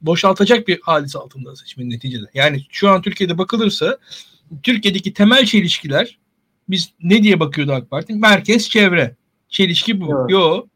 [0.00, 2.24] boşaltacak bir hadise altında seçmenin neticede.
[2.34, 3.98] Yani şu an Türkiye'de bakılırsa
[4.62, 6.18] Türkiye'deki temel çelişkiler
[6.68, 8.14] biz ne diye bakıyordu AK Parti?
[8.14, 9.16] Merkez çevre.
[9.48, 10.04] Çelişki bu.
[10.20, 10.30] Evet.
[10.30, 10.66] Yo.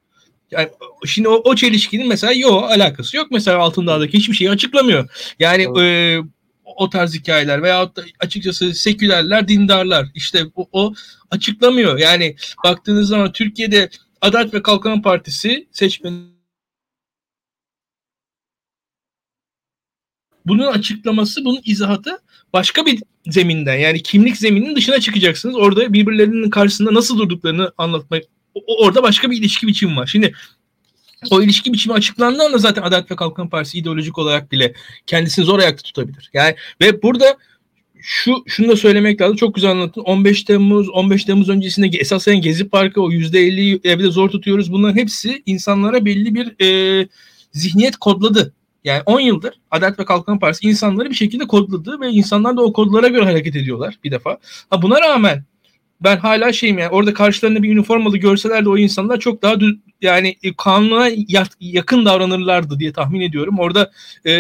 [0.51, 0.69] Yani
[1.07, 3.31] şimdi o, o çelişkinin mesela yo alakası yok.
[3.31, 5.33] Mesela Altındağ'daki hiçbir şeyi açıklamıyor.
[5.39, 5.79] Yani evet.
[5.79, 6.19] e,
[6.65, 10.95] o tarz hikayeler veya açıkçası sekülerler, dindarlar işte o, o
[11.31, 11.99] açıklamıyor.
[11.99, 16.40] Yani baktığınız zaman Türkiye'de Adalet ve Kalkınma Partisi seçmenin
[20.47, 22.19] bunun açıklaması, bunun izahatı
[22.53, 25.57] başka bir zeminden yani kimlik zemininin dışına çıkacaksınız.
[25.57, 28.23] Orada birbirlerinin karşısında nasıl durduklarını anlatmak
[28.67, 30.07] orada başka bir ilişki biçimi var.
[30.07, 30.33] Şimdi
[31.31, 34.75] o ilişki biçimi açıklandığı anda zaten Adalet ve Kalkınma Partisi ideolojik olarak bile
[35.07, 36.31] kendisini zor ayakta tutabilir.
[36.33, 37.37] Yani ve burada
[38.03, 39.37] şu şunu da söylemek lazım.
[39.37, 40.01] Çok güzel anlattın.
[40.01, 44.73] 15 Temmuz 15 Temmuz öncesinde esasen Gezi Parkı o %50'yi evde zor tutuyoruz.
[44.73, 47.09] Bunların hepsi insanlara belli bir e,
[47.53, 48.55] zihniyet kodladı.
[48.85, 52.73] Yani 10 yıldır Adalet ve Kalkınma Partisi insanları bir şekilde kodladı ve insanlar da o
[52.73, 54.39] kodlara göre hareket ediyorlar bir defa.
[54.71, 55.45] Ha buna rağmen
[56.01, 59.77] ben hala şeyim yani orada karşılarında bir üniformalı görseler de o insanlar çok daha düz,
[60.03, 61.09] yani e, kanuna
[61.61, 63.59] yakın davranırlardı diye tahmin ediyorum.
[63.59, 63.91] Orada
[64.27, 64.33] e,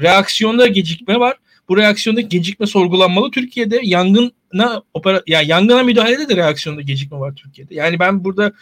[0.00, 1.36] reaksiyonda gecikme var.
[1.68, 3.30] Bu reaksiyonda gecikme sorgulanmalı.
[3.30, 7.74] Türkiye'de yangına opera yani yangına müdahalede de reaksiyonda gecikme var Türkiye'de.
[7.74, 8.52] Yani ben burada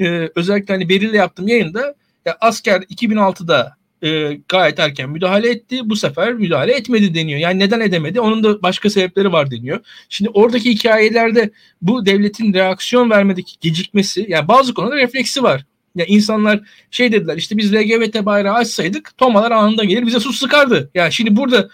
[0.00, 1.94] e, özellikle hani Beril'le yaptığım yayında
[2.26, 5.80] ya asker 2006'da e, gayet erken müdahale etti.
[5.84, 7.40] Bu sefer müdahale etmedi deniyor.
[7.40, 8.20] Yani neden edemedi?
[8.20, 9.80] Onun da başka sebepleri var deniyor.
[10.08, 11.50] Şimdi oradaki hikayelerde
[11.82, 15.64] bu devletin reaksiyon vermedeki gecikmesi yani bazı konuda refleksi var.
[15.94, 20.90] Ya insanlar şey dediler işte biz LGBT bayrağı açsaydık tomalar anında gelir bize su sıkardı.
[20.94, 21.68] Yani şimdi burada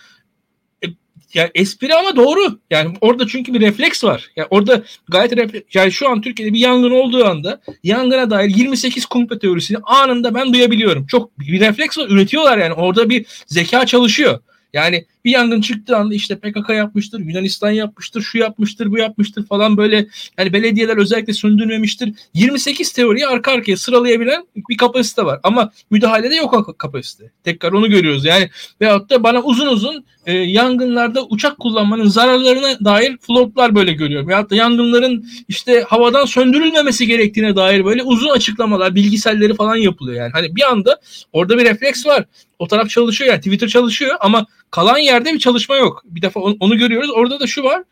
[1.34, 2.58] yani espri ama doğru.
[2.70, 4.30] Yani orada çünkü bir refleks var.
[4.36, 5.74] Yani orada gayet refleks.
[5.74, 10.52] Yani şu an Türkiye'de bir yangın olduğu anda yangına dair 28 komplo teorisini anında ben
[10.52, 11.06] duyabiliyorum.
[11.06, 12.06] Çok bir refleks var.
[12.08, 12.72] Üretiyorlar yani.
[12.72, 14.40] Orada bir zeka çalışıyor.
[14.72, 19.76] Yani bir yangın çıktığı anda işte PKK yapmıştır, Yunanistan yapmıştır, şu yapmıştır, bu yapmıştır falan
[19.76, 20.06] böyle
[20.38, 22.12] yani belediyeler özellikle söndürmemiştir.
[22.34, 25.40] 28 teoriyi arka arkaya sıralayabilen bir kapasite var.
[25.42, 27.30] Ama müdahalede yok o kapasite.
[27.44, 28.24] Tekrar onu görüyoruz.
[28.24, 34.28] Yani veyahut da bana uzun uzun e, yangınlarda uçak kullanmanın zararlarına dair floplar böyle görüyorum.
[34.28, 40.32] Veyahut da yangınların işte havadan söndürülmemesi gerektiğine dair böyle uzun açıklamalar, bilgiselleri falan yapılıyor yani.
[40.32, 41.00] Hani bir anda
[41.32, 42.24] orada bir refleks var.
[42.58, 46.02] O taraf çalışıyor yani Twitter çalışıyor ama kalan yerde bir çalışma yok.
[46.04, 47.10] Bir defa onu, görüyoruz.
[47.10, 47.82] Orada da şu var.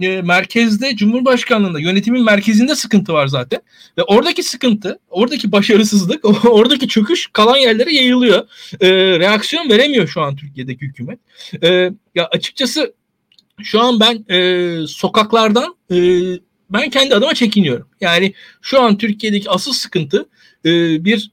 [0.00, 3.60] E, merkezde Cumhurbaşkanlığında yönetimin merkezinde sıkıntı var zaten.
[3.98, 8.48] Ve oradaki sıkıntı, oradaki başarısızlık, oradaki çöküş kalan yerlere yayılıyor.
[8.80, 11.18] E, reaksiyon veremiyor şu an Türkiye'deki hükümet.
[11.62, 11.68] E,
[12.14, 12.94] ya açıkçası
[13.62, 15.96] şu an ben e, sokaklardan e,
[16.70, 17.88] ben kendi adıma çekiniyorum.
[18.00, 20.28] Yani şu an Türkiye'deki asıl sıkıntı
[20.64, 21.30] e, bir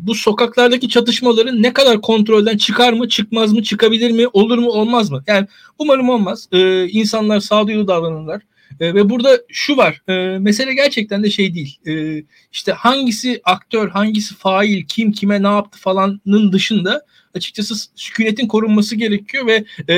[0.00, 5.10] bu sokaklardaki çatışmaların ne kadar kontrolden çıkar mı, çıkmaz mı, çıkabilir mi, olur mu, olmaz
[5.10, 5.24] mı?
[5.26, 5.46] Yani
[5.78, 6.48] umarım olmaz.
[6.52, 8.42] E, insanlar sağduyulu davranırlar.
[8.80, 11.78] E, ve burada şu var, e, mesele gerçekten de şey değil.
[11.86, 18.96] E, işte hangisi aktör, hangisi fail, kim kime ne yaptı falanın dışında açıkçası sükunetin korunması
[18.96, 19.96] gerekiyor ve e,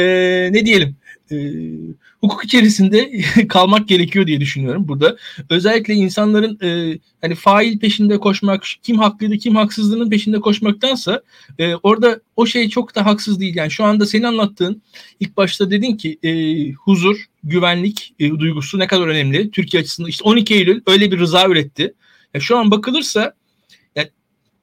[0.52, 0.96] ne diyelim
[1.32, 1.52] e,
[2.20, 3.10] hukuk içerisinde
[3.48, 5.16] kalmak gerekiyor diye düşünüyorum burada.
[5.50, 11.22] Özellikle insanların e, hani fail peşinde koşmak, kim haklıydı, kim haksızlığının peşinde koşmaktansa
[11.58, 13.56] e, orada o şey çok da haksız değil.
[13.56, 14.82] Yani şu anda senin anlattığın
[15.20, 16.32] ilk başta dedin ki e,
[16.72, 20.08] huzur, güvenlik e, duygusu ne kadar önemli Türkiye açısından.
[20.08, 21.94] İşte 12 Eylül öyle bir rıza üretti.
[22.34, 23.34] Yani şu an bakılırsa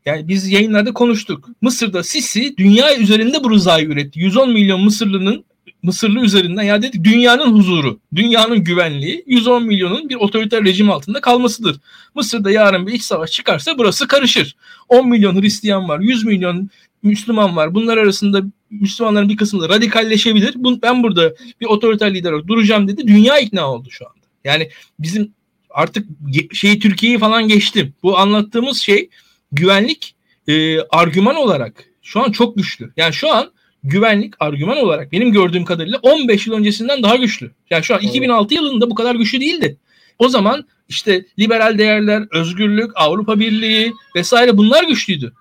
[0.06, 1.50] yani biz yayınlarda konuştuk.
[1.62, 4.20] Mısır'da Sisi dünya üzerinde bu rızayı üretti.
[4.20, 5.46] 110 milyon Mısırlı'nın
[5.84, 11.80] Mısırlı üzerinden ya dedik dünyanın huzuru, dünyanın güvenliği 110 milyonun bir otoriter rejim altında kalmasıdır.
[12.16, 14.56] Mısır'da yarın bir iç savaş çıkarsa burası karışır.
[14.88, 16.70] 10 milyon Hristiyan var, 100 milyon
[17.04, 17.74] Müslüman var.
[17.74, 20.54] Bunlar arasında Müslümanların bir kısmı da radikalleşebilir.
[20.56, 23.08] Ben burada bir otoriter lider olarak duracağım dedi.
[23.08, 24.20] Dünya ikna oldu şu anda.
[24.44, 25.34] Yani bizim
[25.70, 26.08] artık
[26.54, 27.94] şeyi Türkiye'yi falan geçtim.
[28.04, 29.10] Bu anlattığımız şey
[29.52, 30.16] güvenlik
[30.48, 32.92] e, argüman olarak şu an çok güçlü.
[32.98, 33.52] Yani şu an
[33.84, 37.52] güvenlik argüman olarak benim gördüğüm kadarıyla 15 yıl öncesinden daha güçlü.
[37.70, 38.10] Yani şu an evet.
[38.10, 39.78] 2006 yılında bu kadar güçlü değildi.
[40.20, 45.34] O zaman işte liberal değerler, özgürlük, Avrupa Birliği vesaire bunlar güçlüydü.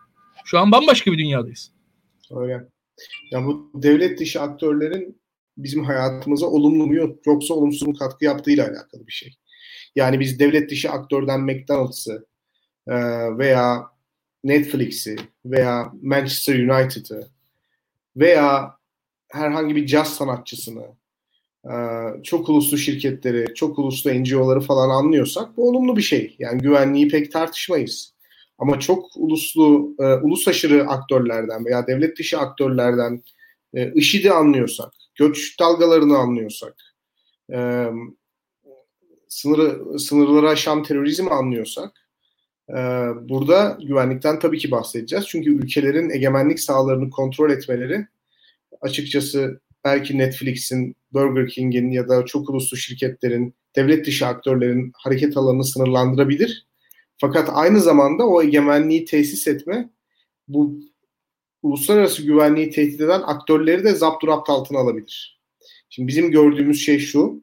[0.45, 1.71] Şu an bambaşka bir dünyadayız.
[2.31, 2.65] Öyle.
[3.31, 5.21] Ya bu devlet dışı aktörlerin
[5.57, 6.95] bizim hayatımıza olumlu mu
[7.27, 9.35] yoksa olumsuz mu katkı yaptığıyla alakalı bir şey.
[9.97, 12.27] Yani biz devlet dışı aktörden McDonald's'ı
[13.39, 13.85] veya
[14.45, 17.31] Netflix'i veya Manchester United'ı
[18.19, 18.79] veya
[19.29, 20.85] herhangi bir caz sanatçısını,
[21.65, 21.75] e,
[22.23, 26.37] çok uluslu şirketleri, çok uluslu NGO'ları falan anlıyorsak bu olumlu bir şey.
[26.39, 28.15] Yani güvenliği pek tartışmayız.
[28.59, 33.23] Ama çok uluslu, e, ulus aşırı aktörlerden veya devlet dışı aktörlerden
[33.75, 36.75] e, IŞİD'i anlıyorsak, göç dalgalarını anlıyorsak,
[37.53, 37.87] e,
[39.29, 42.08] sınırı, sınırları aşan terörizmi anlıyorsak,
[43.29, 45.27] burada güvenlikten tabii ki bahsedeceğiz.
[45.29, 48.07] Çünkü ülkelerin egemenlik sahalarını kontrol etmeleri
[48.81, 55.65] açıkçası belki Netflix'in, Burger King'in ya da çok uluslu şirketlerin, devlet dışı aktörlerin hareket alanını
[55.65, 56.67] sınırlandırabilir.
[57.17, 59.91] Fakat aynı zamanda o egemenliği tesis etme
[60.49, 60.81] bu
[61.63, 65.41] uluslararası güvenliği tehdit eden aktörleri de zapturapt altına alabilir.
[65.89, 67.43] Şimdi bizim gördüğümüz şey şu,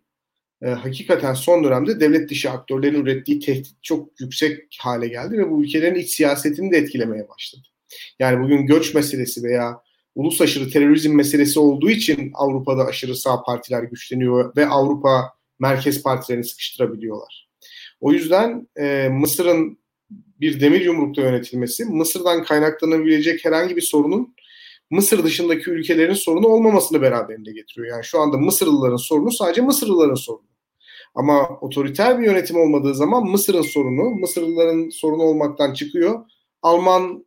[0.61, 5.63] e, hakikaten son dönemde devlet dışı aktörlerin ürettiği tehdit çok yüksek hale geldi ve bu
[5.63, 7.67] ülkelerin iç siyasetini de etkilemeye başladı.
[8.19, 9.81] Yani bugün göç meselesi veya
[10.15, 16.43] ulus aşırı terörizm meselesi olduğu için Avrupa'da aşırı sağ partiler güçleniyor ve Avrupa merkez partilerini
[16.43, 17.49] sıkıştırabiliyorlar.
[17.99, 19.77] O yüzden e, Mısır'ın
[20.39, 24.35] bir demir yumrukta yönetilmesi Mısır'dan kaynaklanabilecek herhangi bir sorunun
[24.89, 27.87] Mısır dışındaki ülkelerin sorunu olmamasını beraberinde getiriyor.
[27.87, 30.45] Yani şu anda Mısırlıların sorunu sadece Mısırlıların sorunu.
[31.15, 36.25] Ama otoriter bir yönetim olmadığı zaman Mısır'ın sorunu, Mısırlıların sorunu olmaktan çıkıyor.
[36.61, 37.25] Alman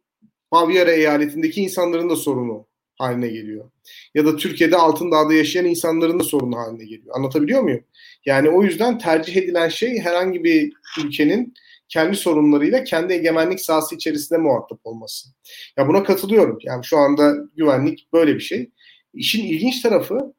[0.53, 2.67] Bavyera eyaletindeki insanların da sorunu
[2.99, 3.71] haline geliyor.
[4.15, 7.17] Ya da Türkiye'de Altındağ'da yaşayan insanların da sorunu haline geliyor.
[7.17, 7.85] Anlatabiliyor muyum?
[8.27, 10.73] Yani o yüzden tercih edilen şey herhangi bir
[11.05, 11.55] ülkenin
[11.89, 15.29] kendi sorunlarıyla kendi egemenlik sahası içerisinde muhatap olması.
[15.77, 16.59] Ya buna katılıyorum.
[16.63, 18.71] Yani şu anda güvenlik böyle bir şey.
[19.15, 20.35] İşin ilginç tarafı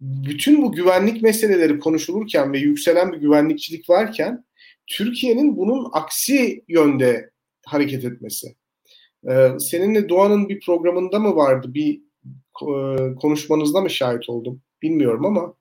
[0.00, 4.44] bütün bu güvenlik meseleleri konuşulurken ve yükselen bir güvenlikçilik varken
[4.86, 7.30] Türkiye'nin bunun aksi yönde
[7.66, 8.54] hareket etmesi.
[9.30, 11.74] Ee, seninle Doğan'ın bir programında mı vardı?
[11.74, 12.00] Bir
[12.62, 14.62] e, konuşmanızda mı şahit oldum?
[14.82, 15.54] bilmiyorum ama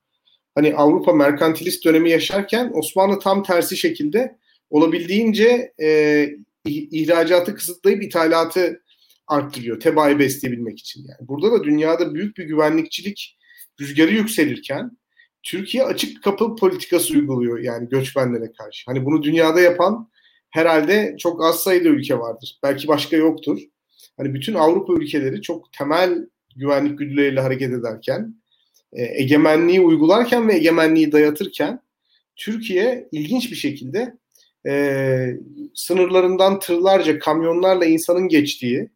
[0.55, 4.37] hani Avrupa merkantilist dönemi yaşarken Osmanlı tam tersi şekilde
[4.69, 6.29] olabildiğince e,
[6.65, 8.83] ihracatı kısıtlayıp ithalatı
[9.27, 9.79] arttırıyor.
[9.79, 11.05] Tebaayı besleyebilmek için.
[11.07, 13.37] Yani burada da dünyada büyük bir güvenlikçilik
[13.81, 14.97] rüzgarı yükselirken
[15.43, 18.83] Türkiye açık kapı politikası uyguluyor yani göçmenlere karşı.
[18.85, 20.09] Hani bunu dünyada yapan
[20.49, 22.59] herhalde çok az sayıda ülke vardır.
[22.63, 23.59] Belki başka yoktur.
[24.17, 28.35] Hani bütün Avrupa ülkeleri çok temel güvenlik güdüleriyle hareket ederken,
[28.93, 31.81] e, egemenliği uygularken ve egemenliği dayatırken
[32.35, 34.17] Türkiye ilginç bir şekilde
[34.67, 35.37] e,
[35.75, 38.89] sınırlarından tırlarca kamyonlarla insanın geçtiği,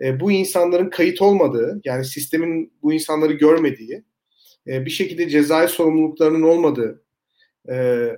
[0.00, 4.04] e, bu insanların kayıt olmadığı, yani sistemin bu insanları görmediği,
[4.66, 7.02] e, bir şekilde cezai sorumluluklarının olmadığı,
[7.70, 8.08] e,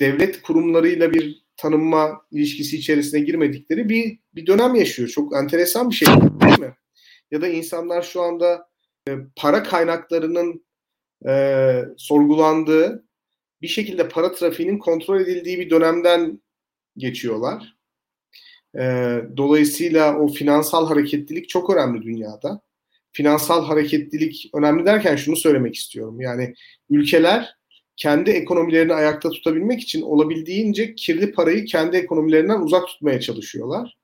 [0.00, 5.08] devlet kurumlarıyla bir tanınma ilişkisi içerisine girmedikleri bir bir dönem yaşıyor.
[5.08, 6.74] Çok enteresan bir şey değil mi?
[7.30, 8.68] Ya da insanlar şu anda
[9.08, 10.64] e, para kaynaklarının
[11.28, 13.04] e, sorgulandığı,
[13.62, 16.42] bir şekilde para trafiğinin kontrol edildiği bir dönemden
[16.96, 17.76] geçiyorlar.
[18.78, 18.82] E,
[19.36, 22.60] dolayısıyla o finansal hareketlilik çok önemli dünyada.
[23.12, 26.20] Finansal hareketlilik önemli derken şunu söylemek istiyorum.
[26.20, 26.54] Yani
[26.90, 27.56] ülkeler
[27.96, 33.96] kendi ekonomilerini ayakta tutabilmek için olabildiğince kirli parayı kendi ekonomilerinden uzak tutmaya çalışıyorlar.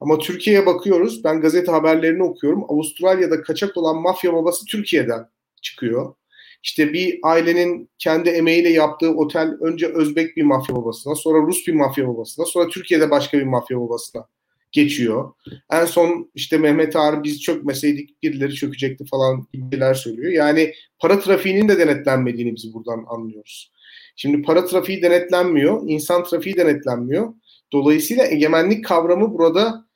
[0.00, 1.24] Ama Türkiye'ye bakıyoruz.
[1.24, 2.64] Ben gazete haberlerini okuyorum.
[2.68, 5.26] Avustralya'da kaçak olan mafya babası Türkiye'den
[5.62, 6.14] çıkıyor.
[6.62, 11.72] İşte bir ailenin kendi emeğiyle yaptığı otel önce Özbek bir mafya babasına, sonra Rus bir
[11.72, 14.26] mafya babasına, sonra Türkiye'de başka bir mafya babasına
[14.72, 15.32] geçiyor.
[15.72, 20.32] En son işte Mehmet Ağar biz çökmeseydik birileri çökecekti falan gibiler söylüyor.
[20.32, 23.72] Yani para trafiğinin de denetlenmediğini biz buradan anlıyoruz.
[24.16, 27.34] Şimdi para trafiği denetlenmiyor, insan trafiği denetlenmiyor.
[27.72, 29.86] Dolayısıyla egemenlik kavramı burada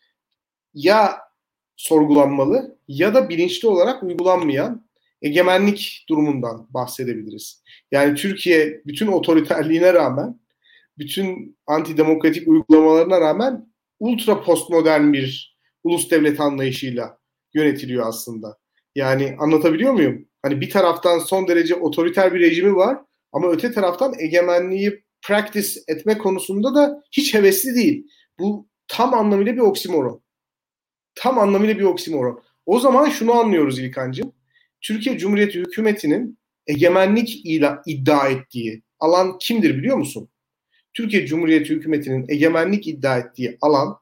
[0.75, 1.17] ya
[1.77, 4.84] sorgulanmalı ya da bilinçli olarak uygulanmayan
[5.25, 7.63] egemenlik durumundan bahsedebiliriz.
[7.93, 10.41] Yani Türkiye bütün otoriterliğine rağmen,
[10.99, 13.67] bütün antidemokratik uygulamalarına rağmen
[14.01, 17.19] ultra postmodern bir ulus devlet anlayışıyla
[17.55, 18.59] yönetiliyor aslında.
[18.95, 20.29] Yani anlatabiliyor muyum?
[20.43, 22.99] Hani bir taraftan son derece otoriter bir rejimi var
[23.33, 28.07] ama öte taraftan egemenliği practice etme konusunda da hiç hevesli değil.
[28.39, 30.23] Bu tam anlamıyla bir oksimoron.
[31.15, 32.43] Tam anlamıyla bir oksimoron.
[32.67, 34.33] O zaman şunu anlıyoruz İlkan'cığım.
[34.85, 37.47] Türkiye Cumhuriyeti hükümetinin egemenlik
[37.87, 40.29] iddia ettiği alan kimdir biliyor musun?
[40.95, 43.99] Türkiye Cumhuriyeti hükümetinin egemenlik iddia ettiği alan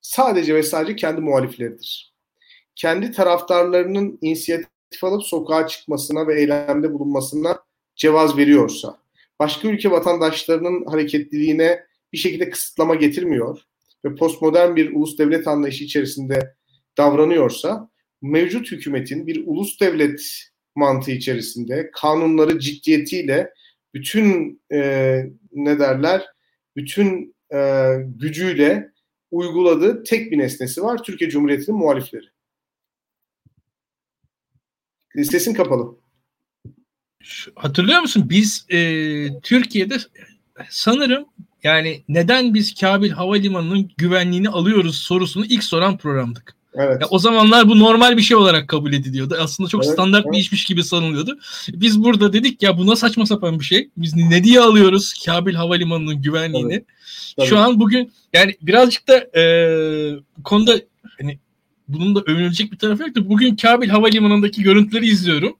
[0.00, 2.14] sadece ve sadece kendi muhalifleridir.
[2.74, 7.58] Kendi taraftarlarının inisiyatif alıp sokağa çıkmasına ve eylemde bulunmasına
[7.96, 8.98] cevaz veriyorsa,
[9.38, 13.60] başka ülke vatandaşlarının hareketliliğine bir şekilde kısıtlama getirmiyor
[14.04, 16.54] ve postmodern bir ulus devlet anlayışı içerisinde
[16.98, 17.90] davranıyorsa,
[18.22, 20.20] mevcut hükümetin bir ulus devlet
[20.74, 23.52] mantığı içerisinde kanunları ciddiyetiyle
[23.94, 24.80] bütün e,
[25.52, 26.26] ne derler
[26.76, 28.92] bütün e, gücüyle
[29.30, 31.02] uyguladığı tek bir nesnesi var.
[31.02, 32.26] Türkiye Cumhuriyeti'nin muhalifleri.
[35.16, 35.98] Listesin kapalı.
[37.54, 38.26] Hatırlıyor musun?
[38.30, 39.96] Biz e, Türkiye'de
[40.70, 41.26] sanırım
[41.62, 46.57] yani neden biz Kabil Havalimanı'nın güvenliğini alıyoruz sorusunu ilk soran programdık.
[46.74, 47.00] Evet.
[47.00, 49.36] Ya o zamanlar bu normal bir şey olarak kabul ediliyordu.
[49.40, 50.34] Aslında çok evet, standart evet.
[50.34, 51.38] bir işmiş gibi sanılıyordu.
[51.68, 53.90] Biz burada dedik ya buna saçma sapan bir şey.
[53.96, 56.74] Biz ne diye alıyoruz Kabil Havalimanı'nın güvenliğini?
[56.74, 56.84] Tabii.
[57.36, 57.46] Tabii.
[57.46, 59.42] Şu an bugün yani birazcık da e,
[60.44, 60.80] konuda
[61.20, 61.38] hani
[61.88, 65.56] bunun da övünülecek bir tarafı yok da bugün Kabil Havalimanı'ndaki görüntüleri izliyorum.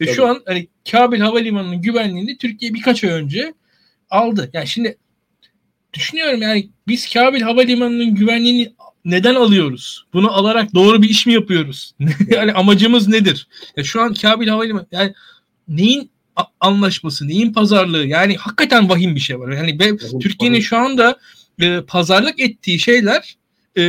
[0.00, 0.16] Ve Tabii.
[0.16, 3.54] şu an hani Kabil Havalimanı'nın güvenliğini Türkiye birkaç ay önce
[4.10, 4.50] aldı.
[4.52, 4.98] Yani şimdi
[5.94, 8.72] düşünüyorum yani biz Kabil Havalimanı'nın güvenliğini
[9.04, 10.04] neden alıyoruz?
[10.12, 11.94] Bunu alarak doğru bir iş mi yapıyoruz?
[12.28, 13.48] yani amacımız nedir?
[13.76, 15.14] Ya şu an Kabil Havalimanı yani
[15.68, 16.10] neyin
[16.60, 18.06] anlaşması, neyin pazarlığı?
[18.06, 19.52] Yani hakikaten vahim bir şey var.
[19.52, 21.18] Yani Türkiye'nin şu anda
[21.60, 23.36] e, pazarlık ettiği şeyler
[23.76, 23.82] e,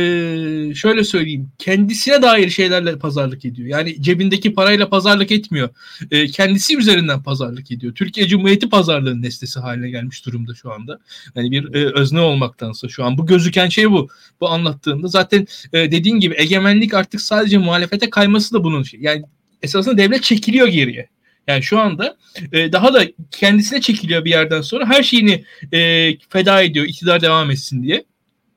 [0.74, 3.68] şöyle söyleyeyim kendisine dair şeylerle pazarlık ediyor.
[3.68, 5.68] Yani cebindeki parayla pazarlık etmiyor.
[6.10, 7.94] E, kendisi üzerinden pazarlık ediyor.
[7.94, 10.98] Türkiye Cumhuriyeti pazarlığının nesnesi haline gelmiş durumda şu anda.
[11.34, 14.08] Yani bir e, özne olmaktansa şu an bu gözüken şey bu.
[14.40, 19.00] Bu anlattığında zaten e, dediğin gibi egemenlik artık sadece muhalefete kayması da bunun şey.
[19.00, 19.22] Yani
[19.62, 21.08] esasında devlet çekiliyor geriye.
[21.46, 22.16] Yani şu anda
[22.52, 27.50] e, daha da kendisine çekiliyor bir yerden sonra her şeyini e, feda ediyor iktidar devam
[27.50, 28.04] etsin diye.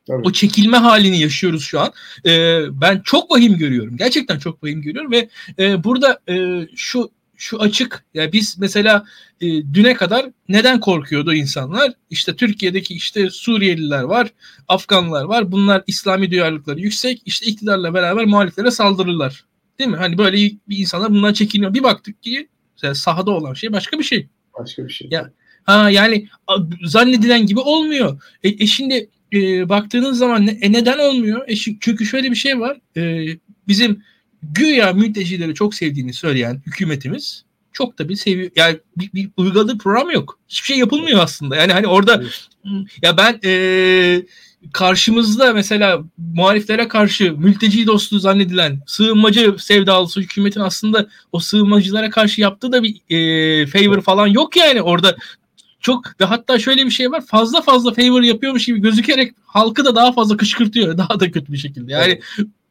[0.07, 0.21] Tabii.
[0.23, 1.93] O çekilme halini yaşıyoruz şu an.
[2.25, 3.97] E, ben çok vahim görüyorum.
[3.97, 5.29] Gerçekten çok vahim görüyorum ve
[5.59, 8.05] e, burada e, şu şu açık.
[8.13, 9.05] Yani biz mesela
[9.41, 11.91] e, düne kadar neden korkuyordu insanlar?
[12.09, 14.27] İşte Türkiye'deki işte Suriyeliler var,
[14.67, 15.51] Afganlar var.
[15.51, 17.21] Bunlar İslami duyarlılıkları yüksek.
[17.25, 19.47] İşte iktidarla beraber muhaliflere saldırırlar
[19.79, 19.97] Değil mi?
[19.97, 21.73] Hani böyle bir insanlar bundan çekiniyor.
[21.73, 22.49] Bir baktık ki
[22.93, 24.27] sahada olan şey başka bir şey.
[24.59, 25.07] Başka bir şey.
[25.11, 25.31] Ya,
[25.63, 26.27] ha yani
[26.83, 28.21] zannedilen gibi olmuyor.
[28.43, 31.41] E, e şimdi e, baktığınız zaman ne, e, neden olmuyor?
[31.47, 32.77] E, çünkü şöyle bir şey var.
[32.97, 33.27] E,
[33.67, 34.03] bizim
[34.43, 38.51] güya mültecileri çok sevdiğini söyleyen hükümetimiz çok da bir seviyor.
[38.55, 40.39] Yani bir, bir uyguladığı program yok.
[40.49, 41.55] Hiçbir şey yapılmıyor aslında.
[41.55, 42.23] Yani hani orada
[43.01, 44.21] ya ben e,
[44.73, 52.71] karşımızda mesela muhaliflere karşı mülteci dostu zannedilen sığınmacı sevdalısı hükümetin aslında o sığınmacılara karşı yaptığı
[52.71, 55.15] da bir e, favor falan yok yani orada
[55.79, 59.95] çok ve hatta şöyle bir şey var fazla fazla favor yapıyormuş gibi gözükerek halkı da
[59.95, 62.23] daha fazla kışkırtıyor daha da kötü bir şekilde yani evet.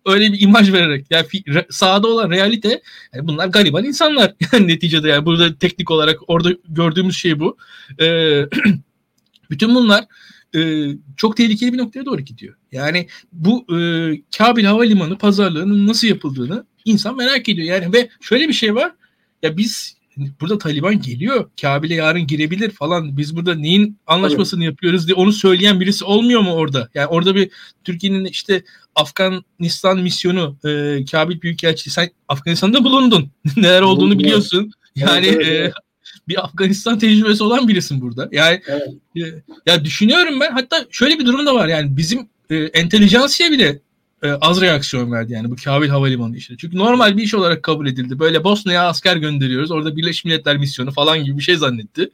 [0.06, 1.26] öyle bir imaj vererek yani
[1.70, 2.82] sahada olan realite
[3.14, 7.56] yani bunlar gariban insanlar yani neticede yani burada teknik olarak orada gördüğümüz şey bu
[8.00, 8.42] ee,
[9.50, 10.04] bütün bunlar
[10.56, 12.54] e, çok tehlikeli bir noktaya doğru gidiyor.
[12.72, 13.78] Yani bu e,
[14.38, 17.68] Kabil Havalimanı pazarlığının nasıl yapıldığını insan merak ediyor.
[17.68, 18.92] Yani ve şöyle bir şey var.
[19.42, 19.95] Ya biz
[20.40, 21.50] burada Taliban geliyor.
[21.60, 23.16] Kabil'e yarın girebilir falan.
[23.16, 24.72] Biz burada neyin anlaşmasını evet.
[24.72, 26.88] yapıyoruz diye onu söyleyen birisi olmuyor mu orada?
[26.94, 27.50] Yani orada bir
[27.84, 28.64] Türkiye'nin işte
[28.94, 33.30] Afganistan misyonu e, Kabil Büyükelçisi sen Afganistan'da bulundun.
[33.56, 34.72] Neler olduğunu biliyorsun.
[34.96, 35.68] Yani evet, evet, evet.
[35.68, 35.86] E,
[36.28, 38.28] bir Afganistan tecrübesi olan birisin burada.
[38.32, 38.88] Yani evet.
[39.16, 43.80] e, ya düşünüyorum ben hatta şöyle bir durum da var yani bizim e, entelijansiye bile
[44.22, 46.56] e, az reaksiyon verdi yani bu Kabil Havalimanı işi.
[46.56, 48.18] Çünkü normal bir iş olarak kabul edildi.
[48.18, 49.70] Böyle Bosna'ya asker gönderiyoruz.
[49.70, 52.10] Orada Birleşmiş Milletler misyonu falan gibi bir şey zannetti.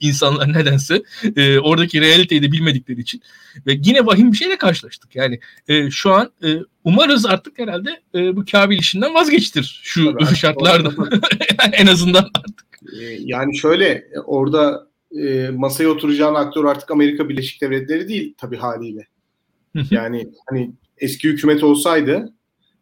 [0.00, 1.02] insanlar nedense.
[1.36, 3.22] E, oradaki realiteyi de bilmedikleri için.
[3.66, 5.16] Ve yine vahim bir şeyle karşılaştık.
[5.16, 10.36] Yani e, şu an e, umarız artık herhalde e, bu Kabil işinden vazgeçtir şu Tabii,
[10.36, 10.92] şartlarda.
[11.72, 12.66] en azından artık.
[13.00, 14.86] Ee, yani şöyle orada
[15.22, 19.06] e, masaya oturacağın aktör artık Amerika Birleşik Devletleri değil tabii haliyle.
[19.90, 22.32] yani hani eski hükümet olsaydı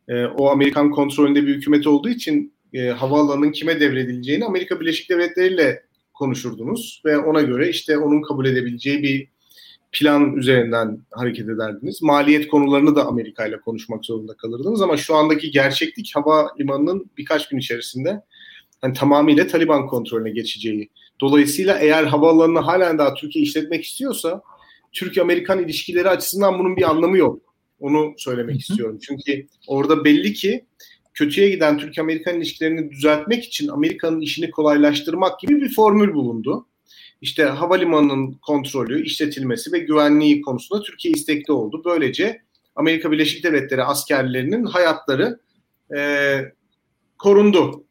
[0.08, 5.54] e, o Amerikan kontrolünde bir hükümet olduğu için e, havaalanının kime devredileceğini Amerika Birleşik Devletleri
[5.54, 5.82] ile
[6.14, 9.28] konuşurdunuz ve ona göre işte onun kabul edebileceği bir
[9.92, 12.02] plan üzerinden hareket ederdiniz.
[12.02, 17.48] Maliyet konularını da Amerika ile konuşmak zorunda kalırdınız ama şu andaki gerçeklik hava limanının birkaç
[17.48, 18.22] gün içerisinde
[18.80, 20.90] hani tamamıyla Taliban kontrolüne geçeceği.
[21.20, 24.42] Dolayısıyla eğer havaalanını halen daha Türkiye işletmek istiyorsa
[24.92, 27.43] Türk-Amerikan ilişkileri açısından bunun bir anlamı yok.
[27.80, 28.98] Onu söylemek istiyorum.
[29.06, 30.64] Çünkü orada belli ki
[31.14, 36.66] kötüye giden Türk-Amerikan ilişkilerini düzeltmek için Amerika'nın işini kolaylaştırmak gibi bir formül bulundu.
[37.20, 41.82] İşte havalimanının kontrolü, işletilmesi ve güvenliği konusunda Türkiye istekli oldu.
[41.84, 42.42] Böylece
[42.76, 45.40] Amerika Birleşik Devletleri askerlerinin hayatları
[45.96, 46.40] e,
[47.18, 47.84] korundu.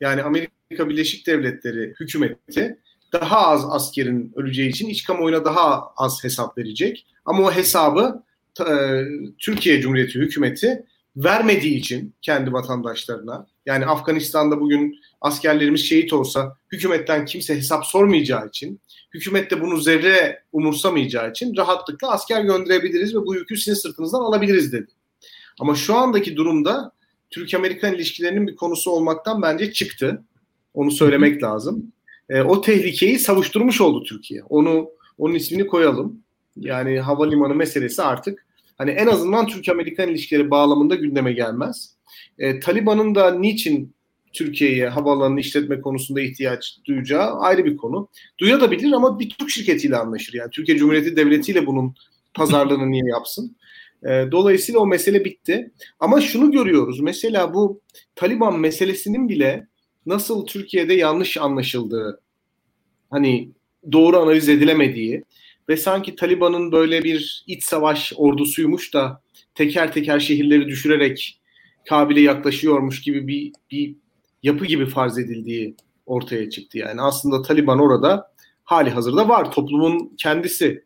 [0.00, 2.78] Yani Amerika Birleşik Devletleri hükümeti
[3.12, 7.06] daha az askerin öleceği için iç kamuoyuna daha az hesap verecek.
[7.24, 8.22] Ama o hesabı
[9.38, 10.84] Türkiye Cumhuriyeti hükümeti
[11.16, 18.80] vermediği için kendi vatandaşlarına yani Afganistan'da bugün askerlerimiz şehit olsa hükümetten kimse hesap sormayacağı için
[19.14, 24.72] hükümet de bunu zerre umursamayacağı için rahatlıkla asker gönderebiliriz ve bu yükü sizin sırtınızdan alabiliriz
[24.72, 24.90] dedi.
[25.60, 26.92] Ama şu andaki durumda
[27.30, 30.22] Türk-Amerikan ilişkilerinin bir konusu olmaktan bence çıktı.
[30.74, 31.92] Onu söylemek lazım.
[32.28, 34.42] E, o tehlikeyi savuşturmuş oldu Türkiye.
[34.42, 36.23] Onu onun ismini koyalım.
[36.56, 38.46] Yani havalimanı meselesi artık
[38.78, 41.94] hani en azından Türk-Amerikan ilişkileri bağlamında gündeme gelmez.
[42.38, 43.94] E, Taliban'ın da niçin
[44.32, 48.08] Türkiye'ye havaalanını işletme konusunda ihtiyaç duyacağı ayrı bir konu.
[48.38, 50.34] Duyabilir ama bir Türk şirketiyle anlaşır.
[50.34, 51.94] Yani Türkiye Cumhuriyeti Devleti ile bunun
[52.34, 53.56] pazarlığını niye yapsın?
[54.02, 55.70] E, dolayısıyla o mesele bitti.
[56.00, 57.00] Ama şunu görüyoruz.
[57.00, 57.80] Mesela bu
[58.14, 59.66] Taliban meselesinin bile
[60.06, 62.20] nasıl Türkiye'de yanlış anlaşıldığı,
[63.10, 63.50] hani
[63.92, 65.24] doğru analiz edilemediği
[65.68, 69.22] ve sanki Taliban'ın böyle bir iç savaş ordusuymuş da
[69.54, 71.40] teker teker şehirleri düşürerek
[71.88, 73.96] Kabil'e yaklaşıyormuş gibi bir, bir
[74.42, 76.78] yapı gibi farz edildiği ortaya çıktı.
[76.78, 78.32] Yani aslında Taliban orada
[78.64, 79.52] hali hazırda var.
[79.52, 80.84] Toplumun kendisi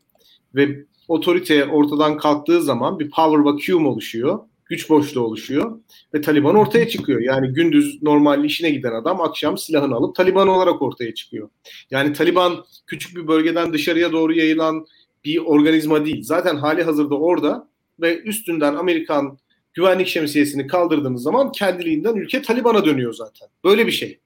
[0.54, 4.38] ve otorite ortadan kalktığı zaman bir power vacuum oluşuyor.
[4.68, 5.80] Güç boşluğu oluşuyor
[6.14, 7.20] ve Taliban ortaya çıkıyor.
[7.20, 11.48] Yani gündüz normal işine giden adam akşam silahını alıp Taliban olarak ortaya çıkıyor.
[11.90, 14.86] Yani Taliban küçük bir bölgeden dışarıya doğru yayılan
[15.24, 16.22] bir organizma değil.
[16.22, 17.68] Zaten hali hazırda orada
[18.00, 19.38] ve üstünden Amerikan
[19.74, 23.48] güvenlik şemsiyesini kaldırdığınız zaman kendiliğinden ülke Taliban'a dönüyor zaten.
[23.64, 24.20] Böyle bir şey.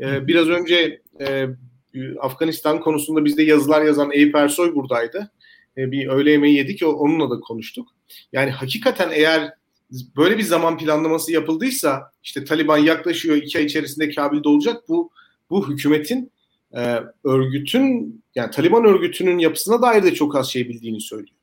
[0.00, 1.46] Ee, biraz önce e,
[2.20, 5.30] Afganistan konusunda bizde yazılar yazan Eyüp Ersoy buradaydı.
[5.76, 7.88] E, bir öğle yemeği yedik onunla da konuştuk.
[8.32, 9.57] Yani hakikaten eğer
[10.16, 15.10] böyle bir zaman planlaması yapıldıysa işte Taliban yaklaşıyor iki ay içerisinde Kabil'de olacak bu
[15.50, 16.32] bu hükümetin
[16.76, 21.38] e, örgütün yani Taliban örgütünün yapısına dair de çok az şey bildiğini söylüyor.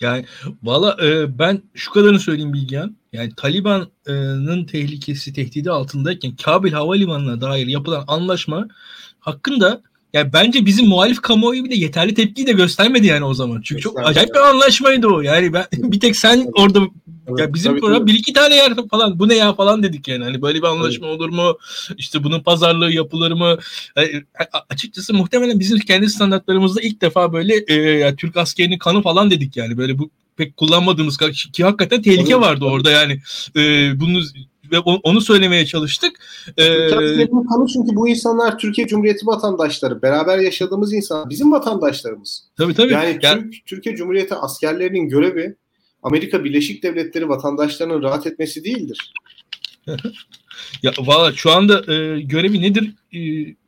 [0.00, 0.24] Yani
[0.62, 2.96] valla e, ben şu kadarını söyleyeyim Bilgehan.
[3.12, 8.68] Yani Taliban'ın tehlikesi, tehdidi altındayken Kabil Havalimanı'na dair yapılan anlaşma
[9.20, 9.82] hakkında
[10.12, 13.60] yani bence bizim muhalif kamuoyu bile yeterli tepkiyi de göstermedi yani o zaman.
[13.64, 15.20] Çünkü çok acayip bir anlaşmaydı o.
[15.20, 16.80] Yani ben bir tek sen orada
[17.38, 18.12] ya bizim tabii, program tabii.
[18.12, 20.24] bir iki tane yer falan bu ne ya falan dedik yani.
[20.24, 21.16] Hani böyle bir anlaşma tabii.
[21.16, 21.58] olur mu?
[21.96, 23.58] İşte bunun pazarlığı yapılır mı?
[23.96, 24.24] Yani,
[24.70, 29.56] açıkçası muhtemelen bizim kendi standartlarımızda ilk defa böyle e, ya, Türk askerinin kanı falan dedik
[29.56, 29.78] yani.
[29.78, 31.18] Böyle bu pek kullanmadığımız
[31.52, 32.70] ki hakikaten tehlike tabii, vardı tabii.
[32.70, 33.20] orada yani.
[33.56, 34.20] E, bunu
[34.72, 36.12] ve onu söylemeye çalıştık.
[36.56, 36.88] Ee,
[37.48, 40.02] kanı çünkü bu insanlar Türkiye Cumhuriyeti vatandaşları.
[40.02, 42.44] Beraber yaşadığımız insan bizim vatandaşlarımız.
[42.56, 42.92] Tabii tabii.
[42.92, 45.56] Yani, yani Türk, Türkiye Cumhuriyeti askerlerinin görevi
[46.02, 49.12] Amerika Birleşik Devletleri vatandaşlarının rahat etmesi değildir.
[50.82, 53.18] ya valla şu anda e, görevi nedir e,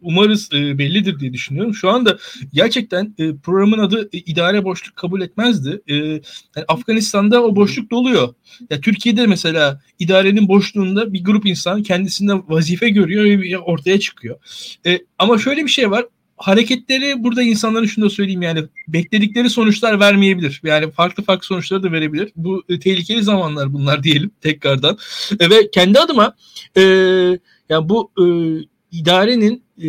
[0.01, 1.74] umarız e, bellidir diye düşünüyorum.
[1.74, 2.18] Şu anda
[2.53, 5.80] gerçekten e, programın adı e, idare boşluk kabul etmezdi.
[5.88, 8.34] E, yani Afganistan'da o boşluk doluyor.
[8.70, 14.36] Ya Türkiye'de mesela idarenin boşluğunda bir grup insan kendisinde vazife görüyor ve ortaya çıkıyor.
[14.86, 16.05] E, ama şöyle bir şey var
[16.41, 20.61] hareketleri burada insanların şunu da söyleyeyim yani bekledikleri sonuçlar vermeyebilir.
[20.64, 22.32] Yani farklı farklı sonuçları da verebilir.
[22.36, 24.99] Bu e, tehlikeli zamanlar bunlar diyelim tekrardan.
[25.41, 26.34] E, ve kendi adıma
[26.76, 26.82] e,
[27.68, 28.24] yani bu e,
[28.93, 29.88] idarenin e,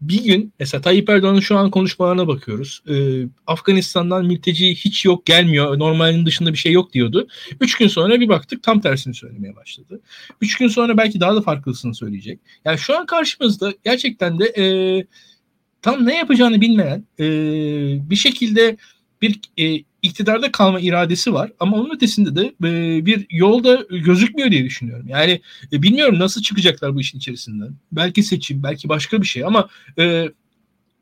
[0.00, 2.82] bir gün mesela Tayyip Erdoğan'ın şu an konuşmalarına bakıyoruz.
[2.88, 2.94] E,
[3.46, 5.78] Afganistan'dan mülteci hiç yok gelmiyor.
[5.78, 7.28] Normalin dışında bir şey yok diyordu.
[7.60, 10.00] Üç gün sonra bir baktık tam tersini söylemeye başladı.
[10.40, 12.40] Üç gün sonra belki daha da farklısını söyleyecek.
[12.64, 14.64] Yani şu an karşımızda gerçekten de e,
[15.82, 17.24] tam ne yapacağını bilmeyen e,
[18.10, 18.76] bir şekilde
[19.22, 24.64] bir e, iktidarda kalma iradesi var ama onun ötesinde de e, bir yolda gözükmüyor diye
[24.64, 25.06] düşünüyorum.
[25.08, 25.40] Yani
[25.72, 27.70] e, bilmiyorum nasıl çıkacaklar bu işin içerisinden.
[27.92, 29.68] Belki seçim, belki başka bir şey ama
[29.98, 30.28] e,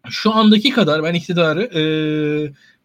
[0.09, 1.83] şu andaki kadar ben iktidarı e,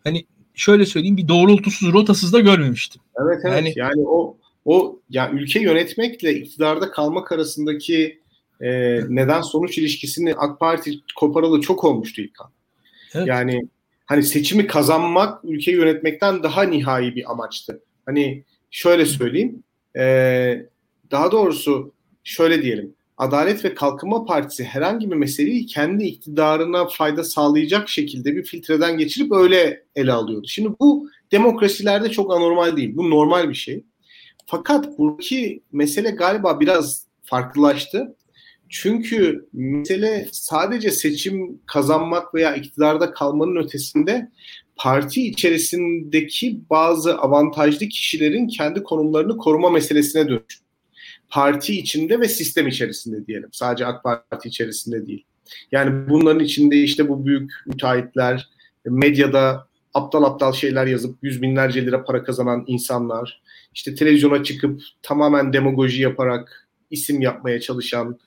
[0.03, 3.01] hani şöyle söyleyeyim bir doğrultusuz, rotasız da görmemiştim.
[3.21, 3.55] Evet evet.
[3.55, 8.19] Yani, yani o o ya ülke yönetmekle iktidarda kalmak arasındaki
[8.61, 12.51] e, neden sonuç ilişkisini AK Parti koparalı çok olmuştu İlkan.
[13.13, 13.27] Evet.
[13.27, 13.67] Yani
[14.05, 17.81] hani seçimi kazanmak ülkeyi yönetmekten daha nihai bir amaçtı.
[18.05, 19.63] Hani şöyle söyleyeyim
[19.97, 20.65] e,
[21.11, 21.91] daha doğrusu
[22.23, 28.43] şöyle diyelim Adalet ve Kalkınma Partisi herhangi bir meseleyi kendi iktidarına fayda sağlayacak şekilde bir
[28.43, 30.47] filtreden geçirip öyle ele alıyordu.
[30.47, 32.97] Şimdi bu demokrasilerde çok anormal değil.
[32.97, 33.83] Bu normal bir şey.
[34.45, 38.15] Fakat buradaki mesele galiba biraz farklılaştı.
[38.69, 44.31] Çünkü mesele sadece seçim kazanmak veya iktidarda kalmanın ötesinde
[44.75, 50.59] parti içerisindeki bazı avantajlı kişilerin kendi konumlarını koruma meselesine dönüş.
[51.29, 53.49] Parti içinde ve sistem içerisinde diyelim.
[53.51, 55.25] Sadece AK Parti içerisinde değil.
[55.71, 58.49] Yani bunların içinde işte bu büyük müteahhitler,
[58.85, 63.41] medyada aptal aptal şeyler yazıp yüz binlerce lira para kazanan insanlar,
[63.73, 68.19] işte televizyona çıkıp tamamen demagoji yaparak isim yapmaya çalışan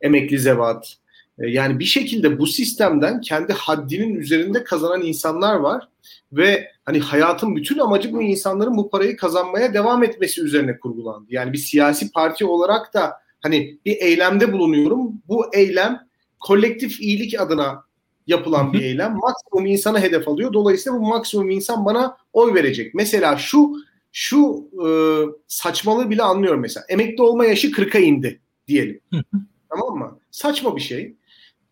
[0.00, 0.96] emekli zevat.
[1.38, 5.88] E, yani bir şekilde bu sistemden kendi haddinin üzerinde kazanan insanlar var
[6.32, 11.26] ve hani hayatın bütün amacı bu insanların bu parayı kazanmaya devam etmesi üzerine kurgulandı.
[11.28, 15.12] Yani bir siyasi parti olarak da hani bir eylemde bulunuyorum.
[15.28, 16.00] Bu eylem
[16.40, 17.84] kolektif iyilik adına
[18.26, 19.16] yapılan bir eylem.
[19.16, 20.52] Maksimum insana hedef alıyor.
[20.52, 22.94] Dolayısıyla bu maksimum insan bana oy verecek.
[22.94, 23.76] Mesela şu
[24.12, 24.88] şu e,
[25.48, 26.84] saçmalığı bile anlıyorum mesela.
[26.88, 29.00] Emekli olma yaşı 40'a indi diyelim.
[29.70, 30.18] Tamam mı?
[30.30, 31.16] Saçma bir şey.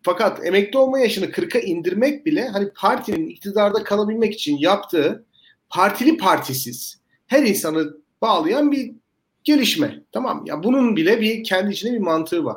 [0.03, 5.27] Fakat emekli olma yaşını 40'a indirmek bile hani partinin iktidarda kalabilmek için yaptığı
[5.69, 8.93] partili partisiz her insanı bağlayan bir
[9.45, 10.03] gelişme.
[10.13, 12.57] Tamam ya bunun bile bir kendi içinde bir mantığı var.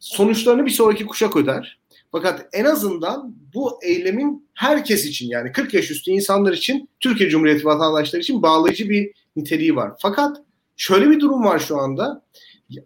[0.00, 1.80] Sonuçlarını bir sonraki kuşak öder.
[2.12, 7.64] Fakat en azından bu eylemin herkes için yani 40 yaş üstü insanlar için Türkiye Cumhuriyeti
[7.64, 9.92] vatandaşları için bağlayıcı bir niteliği var.
[9.98, 10.36] Fakat
[10.76, 12.22] şöyle bir durum var şu anda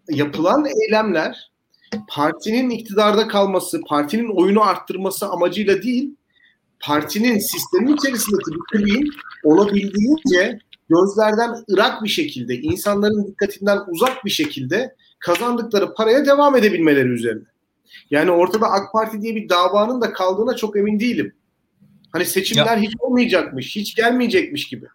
[0.09, 1.51] yapılan eylemler
[2.09, 6.15] partinin iktidarda kalması, partinin oyunu arttırması amacıyla değil,
[6.79, 9.09] partinin sistemin içerisindeki bir kliğin
[9.43, 10.59] olabildiğince
[10.89, 17.43] gözlerden ırak bir şekilde, insanların dikkatinden uzak bir şekilde kazandıkları paraya devam edebilmeleri üzerine.
[18.11, 21.35] Yani ortada AK Parti diye bir davanın da kaldığına çok emin değilim.
[22.11, 22.83] Hani seçimler ya.
[22.83, 24.85] hiç olmayacakmış, hiç gelmeyecekmiş gibi.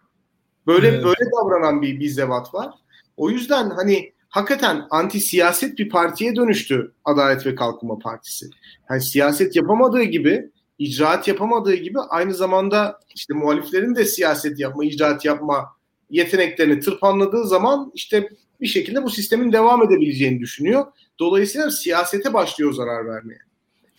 [0.67, 1.03] Böyle evet.
[1.03, 2.73] böyle davranan bir bir zevat var.
[3.17, 8.45] O yüzden hani hakikaten anti siyaset bir partiye dönüştü Adalet ve Kalkınma Partisi.
[8.89, 15.25] Yani siyaset yapamadığı gibi, icraat yapamadığı gibi aynı zamanda işte muhaliflerin de siyaset yapma, icraat
[15.25, 15.65] yapma
[16.09, 18.29] yeteneklerini tırpanladığı zaman işte
[18.61, 20.85] bir şekilde bu sistemin devam edebileceğini düşünüyor.
[21.19, 23.39] Dolayısıyla siyasete başlıyor zarar vermeye.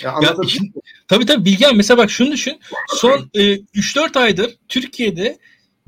[0.02, 0.36] Ya, ya
[1.08, 2.60] tabii tabii Bilgen mesela bak şunu düşün.
[2.88, 5.38] Son e, 3-4 aydır Türkiye'de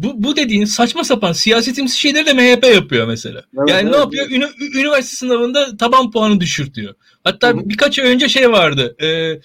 [0.02, 3.44] bu, bu dediğin saçma sapan siyasetimsi şeyleri de MHP yapıyor mesela.
[3.58, 4.30] Evet, yani evet, ne yapıyor?
[4.30, 6.94] Ünü- üniversite sınavında taban puanı düşürtüyor.
[7.24, 8.96] Hatta Hı birkaç ay önce şey vardı.
[9.02, 9.40] E,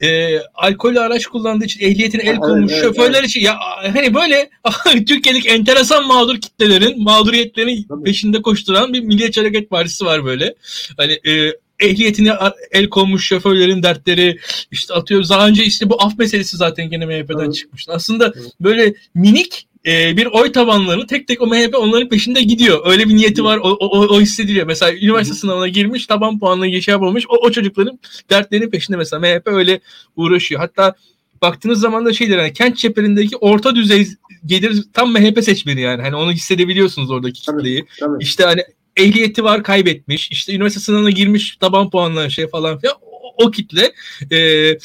[0.00, 3.58] e, alkollü araç kullandığı için ehliyetine el Evet, konmuş evet, şoförler için ya
[3.94, 4.50] hani böyle
[5.06, 8.02] Türkiye'deki enteresan mağdur kitlelerin mağduriyetlerin Tabii.
[8.02, 10.54] peşinde koşturan bir Milliyetçi Hareket Partisi var böyle.
[10.96, 12.32] Hani e, ehliyetine
[12.72, 14.38] el konmuş şoförlerin dertleri
[14.70, 15.28] işte atıyor.
[15.28, 17.54] Daha önce işte bu af meselesi zaten gene MHP'den Evet.
[17.54, 17.92] çıkmıştı.
[17.92, 18.52] Aslında Evet.
[18.60, 22.80] böyle minik e, bir oy tabanlarını tek tek o MHP onların peşinde gidiyor.
[22.86, 23.58] Öyle bir niyeti var.
[23.58, 24.66] O, o, o- hissediliyor.
[24.66, 27.24] Mesela üniversite sınavına girmiş, taban puanına geçe yapamamış.
[27.28, 27.98] O, o çocukların
[28.30, 29.80] dertlerinin peşinde mesela MHP öyle
[30.16, 30.60] uğraşıyor.
[30.60, 30.94] Hatta
[31.42, 34.06] baktığınız zaman da şeydir hani kent çeperindeki orta düzey
[34.46, 36.02] gelir tam MHP seçmeni yani.
[36.02, 37.56] Hani onu hissedebiliyorsunuz oradaki Tabii.
[37.58, 37.84] kitleyi.
[38.00, 38.22] Tabii.
[38.24, 38.62] İşte hani
[38.96, 40.30] ehliyeti var kaybetmiş.
[40.30, 42.96] İşte üniversite sınavına girmiş taban puanla şey falan filan.
[43.02, 43.92] O, o kitle.
[44.32, 44.78] Ee,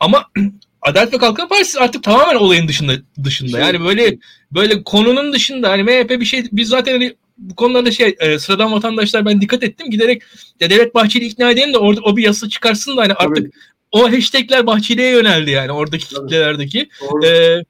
[0.00, 0.24] ama
[0.86, 2.92] Adalet ve Kalkınma Partisi artık tamamen olayın dışında
[3.24, 3.58] dışında.
[3.58, 4.18] Yani böyle
[4.52, 8.72] böyle konunun dışında hani MHP bir şey biz zaten hani bu konularda şey e, sıradan
[8.72, 10.22] vatandaşlar ben dikkat ettim giderek
[10.60, 13.50] ya Devlet Bahçeli ikna edelim de orada o bir yasa çıkarsın da hani artık Tabii.
[13.92, 16.26] o hashtagler Bahçeli'ye yöneldi yani oradaki Tabii.
[16.26, 16.88] kitlelerdeki.
[17.00, 17.26] Doğru.
[17.26, 17.64] Ee,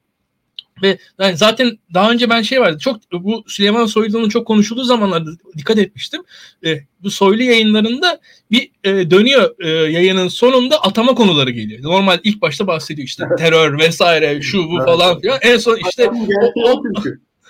[0.81, 2.77] ve yani zaten daha önce ben şey vardı.
[2.79, 6.21] Çok bu Süleyman Soylu'nun çok konuşulduğu zamanlarda dikkat etmiştim.
[6.65, 8.19] Ee, bu Soylu yayınlarında
[8.51, 11.83] bir e, dönüyor e, yayının sonunda atama konuları geliyor.
[11.83, 15.39] Normal ilk başta bahsediyor işte terör vesaire şu bu falan filan.
[15.41, 16.09] En son işte
[16.41, 16.83] o- o.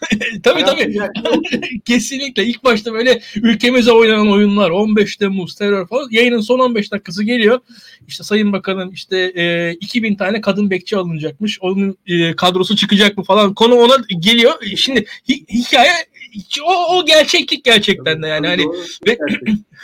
[0.43, 0.97] tabii tabii
[1.85, 7.23] kesinlikle ilk başta böyle ülkemize oynanan oyunlar 15 Temmuz terör falan yayının son 15 dakikası
[7.23, 7.59] geliyor.
[8.07, 11.61] İşte Sayın Bakan'ın işte e, 2000 tane kadın bekçi alınacakmış.
[11.61, 14.53] Onun e, kadrosu çıkacak mı falan konu ona geliyor.
[14.77, 15.91] Şimdi hi- hikaye
[16.63, 18.65] o, o gerçeklik gerçekten de yani hani
[19.07, 19.17] ve-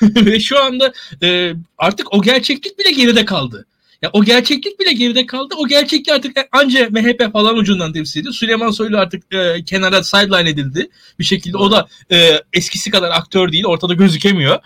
[0.25, 0.93] ve şu anda
[1.23, 3.65] e, artık o gerçeklik bile geride kaldı.
[4.03, 5.55] Ya o gerçeklik bile geride kaldı.
[5.57, 8.33] O gerçeklik artık anca MHP falan ucundan temsil ediyor.
[8.33, 10.89] Süleyman Soylu artık e, kenara sideline edildi
[11.19, 11.57] bir şekilde.
[11.57, 13.65] O da e, eskisi kadar aktör değil.
[13.65, 14.59] Ortada gözükemiyor.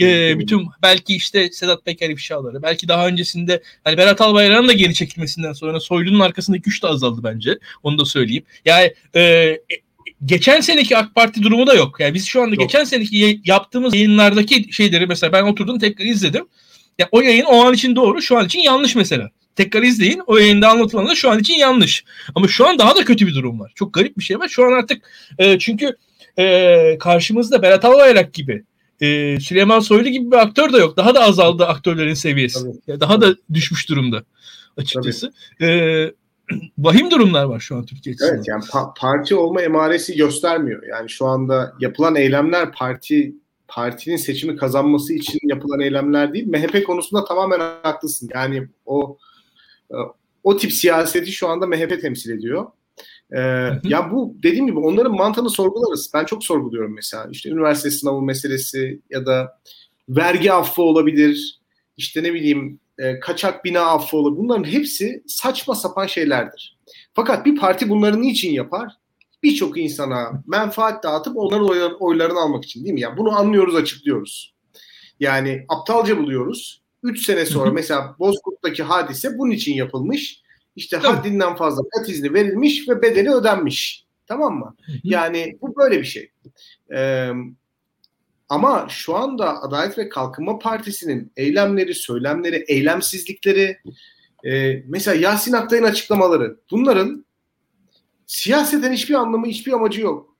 [0.00, 4.94] E, bütün belki işte Sedat Peker ifşaları, belki daha öncesinde hani Berat Albayrak'ın da geri
[4.94, 7.58] çekilmesinden sonra Soylu'nun arkasındaki güç de azaldı bence.
[7.82, 8.44] Onu da söyleyeyim.
[8.64, 9.56] Yani e,
[10.24, 12.00] geçen seneki AK Parti durumu da yok.
[12.00, 12.60] Yani biz şu anda Yok.
[12.60, 16.46] geçen seneki yaptığımız yayınlardaki şeyleri mesela ben oturdum tekrar izledim.
[16.98, 19.30] Ya o yayın o an için doğru, şu an için yanlış mesela.
[19.56, 20.22] Tekrar izleyin.
[20.26, 22.04] O yayında anlatılan da şu an için yanlış.
[22.34, 23.72] Ama şu an daha da kötü bir durum var.
[23.74, 24.48] Çok garip bir şey var.
[24.48, 25.96] Şu an artık e, çünkü
[26.38, 28.64] e, karşımızda Berat Albayrak gibi
[29.00, 30.96] e, Süleyman Soylu gibi bir aktör de yok.
[30.96, 32.62] Daha da azaldı aktörlerin seviyesi.
[32.62, 32.72] Tabii.
[32.86, 34.24] Ya daha da düşmüş durumda
[34.76, 35.32] açıkçası.
[35.60, 35.66] E,
[36.78, 38.34] vahim durumlar var şu an Türkiye açısından.
[38.34, 40.82] Evet yani pa- parti olma emaresi göstermiyor.
[40.86, 43.34] Yani şu anda yapılan eylemler parti
[43.68, 46.46] partinin seçimi kazanması için yapılan eylemler değil.
[46.48, 48.30] MHP konusunda tamamen haklısın.
[48.34, 49.18] Yani o
[49.90, 49.96] e,
[50.44, 52.66] o tip siyaseti şu anda MHP temsil ediyor.
[53.32, 53.40] Ee,
[53.84, 56.10] ya bu dediğim gibi onların mantığını sorgularız.
[56.14, 57.28] Ben çok sorguluyorum mesela.
[57.30, 59.60] İşte üniversite sınavı meselesi ya da
[60.08, 61.60] vergi affı olabilir.
[61.96, 64.38] İşte ne bileyim e, kaçak bina affı olabilir.
[64.38, 66.78] Bunların hepsi saçma sapan şeylerdir.
[67.14, 68.92] Fakat bir parti bunları niçin yapar?
[69.44, 73.00] Birçok insana menfaat dağıtıp onların oylar- oylarını almak için değil mi?
[73.00, 74.54] Yani bunu anlıyoruz, açıklıyoruz.
[75.20, 76.82] Yani aptalca buluyoruz.
[77.02, 80.42] 3 sene sonra mesela Bozkurt'taki hadise bunun için yapılmış.
[80.76, 81.16] İşte Tabii.
[81.16, 84.04] haddinden fazla kat izni verilmiş ve bedeli ödenmiş.
[84.26, 84.76] Tamam mı?
[85.04, 86.30] Yani bu böyle bir şey.
[86.94, 87.30] Ee,
[88.48, 93.78] ama şu anda Adalet ve Kalkınma Partisi'nin eylemleri, söylemleri, eylemsizlikleri,
[94.44, 97.26] e, mesela Yasin Aktay'ın açıklamaları, bunların
[98.26, 100.36] siyaseten hiçbir anlamı, hiçbir amacı yok.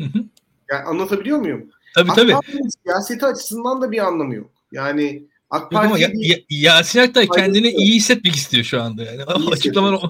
[0.00, 0.24] Hı hı.
[0.70, 1.70] Yani anlatabiliyor muyum?
[1.94, 2.32] Tabii AK tabii.
[2.32, 4.50] Parti'nin siyaseti açısından da bir anlamı yok.
[4.72, 7.80] Yani AK Parti ya, ya, Yasin Aktay kendini yok.
[7.80, 9.24] iyi hissetmek istiyor şu anda yani.
[9.24, 10.00] O açıklamalar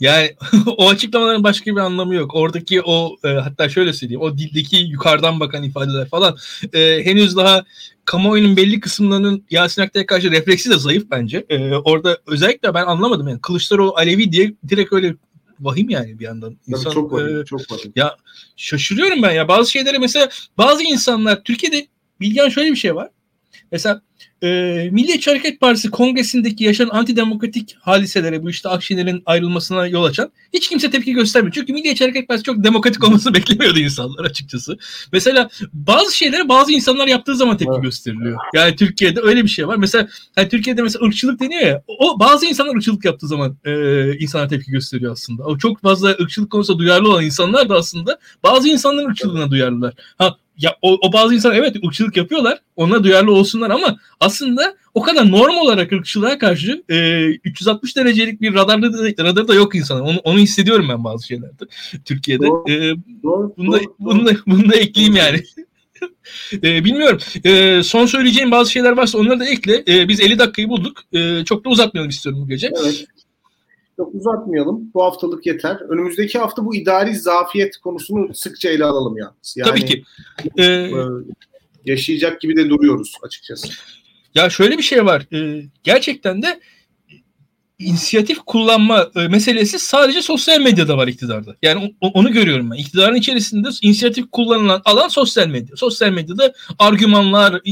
[0.00, 0.34] yani
[0.76, 2.34] o açıklamaların başka bir anlamı yok.
[2.34, 6.36] Oradaki o e, hatta şöyle söyleyeyim o dildeki yukarıdan bakan ifadeler falan
[6.72, 7.64] e, henüz daha
[8.04, 11.46] kamuoyunun belli kısımlarının Yasin Aktay'a karşı refleksi de zayıf bence.
[11.48, 15.14] E, orada özellikle ben anlamadım yani Kılıçdaroğlu Alevi diye direkt öyle
[15.60, 16.54] vahim yani bir yandan.
[16.54, 17.40] Tabii İnsan, çok var.
[17.40, 17.80] e, çok var.
[18.56, 19.48] şaşırıyorum ben ya.
[19.48, 21.86] Bazı şeylere mesela bazı insanlar Türkiye'de
[22.20, 23.10] Bilgen şöyle bir şey var.
[23.72, 24.02] Mesela
[24.42, 24.48] e,
[24.92, 30.90] Milliyetçi Hareket Partisi kongresindeki yaşanan antidemokratik hadiselere bu işte Akşener'in ayrılmasına yol açan hiç kimse
[30.90, 31.54] tepki göstermiyor.
[31.54, 34.78] Çünkü Milliyetçi Hareket Partisi çok demokratik olmasını beklemiyordu insanlar açıkçası.
[35.12, 37.82] Mesela bazı şeylere bazı insanlar yaptığı zaman tepki Evet.
[37.82, 38.38] gösteriliyor.
[38.54, 39.76] Yani Türkiye'de öyle bir şey var.
[39.76, 41.82] Mesela hani Türkiye'de mesela ırkçılık deniyor ya.
[41.86, 45.44] O bazı insanlar ırkçılık yaptığı zaman e, insana tepki gösteriyor aslında.
[45.44, 49.94] O çok fazla ırkçılık konusunda duyarlı olan insanlar da aslında bazı insanların ırkçılığına duyarlılar.
[50.18, 52.58] Ha ya o, o bazı insanlar evet ırkçılık yapıyorlar.
[52.76, 58.54] Ona duyarlı olsunlar ama aslında o kadar norm olarak ırkçılığa karşı e, 360 derecelik bir
[58.54, 60.00] radarda da, radarı da yok insanın.
[60.00, 61.64] Onu, onu hissediyorum ben bazı şeylerde
[62.04, 62.46] Türkiye'de.
[62.46, 65.42] Doğru, e, doğru, bunu, da, doğru, bunu, da, bunu da ekleyeyim yani.
[66.52, 67.18] e, bilmiyorum.
[67.44, 69.84] E, son söyleyeceğim bazı şeyler varsa onları da ekle.
[69.88, 71.02] E, biz 50 dakikayı bulduk.
[71.12, 72.70] E, çok da uzatmayalım istiyorum bu gece.
[72.82, 73.06] Evet.
[74.00, 74.90] Çok uzatmayalım.
[74.94, 75.76] Bu haftalık yeter.
[75.88, 79.34] Önümüzdeki hafta bu idari zafiyet konusunu sıkça ele alalım ya.
[79.56, 80.04] Yani, Tabii ki.
[80.58, 80.90] Ee,
[81.84, 83.68] yaşayacak gibi de duruyoruz açıkçası.
[84.34, 85.26] Ya şöyle bir şey var.
[85.32, 86.60] Ee, gerçekten de
[87.78, 91.56] inisiyatif kullanma e, meselesi sadece sosyal medyada var iktidarda.
[91.62, 92.76] Yani onu görüyorum ben.
[92.76, 95.76] İktidarın içerisinde inisiyatif kullanılan alan sosyal medya.
[95.76, 97.70] Sosyal medyada argümanlar, e,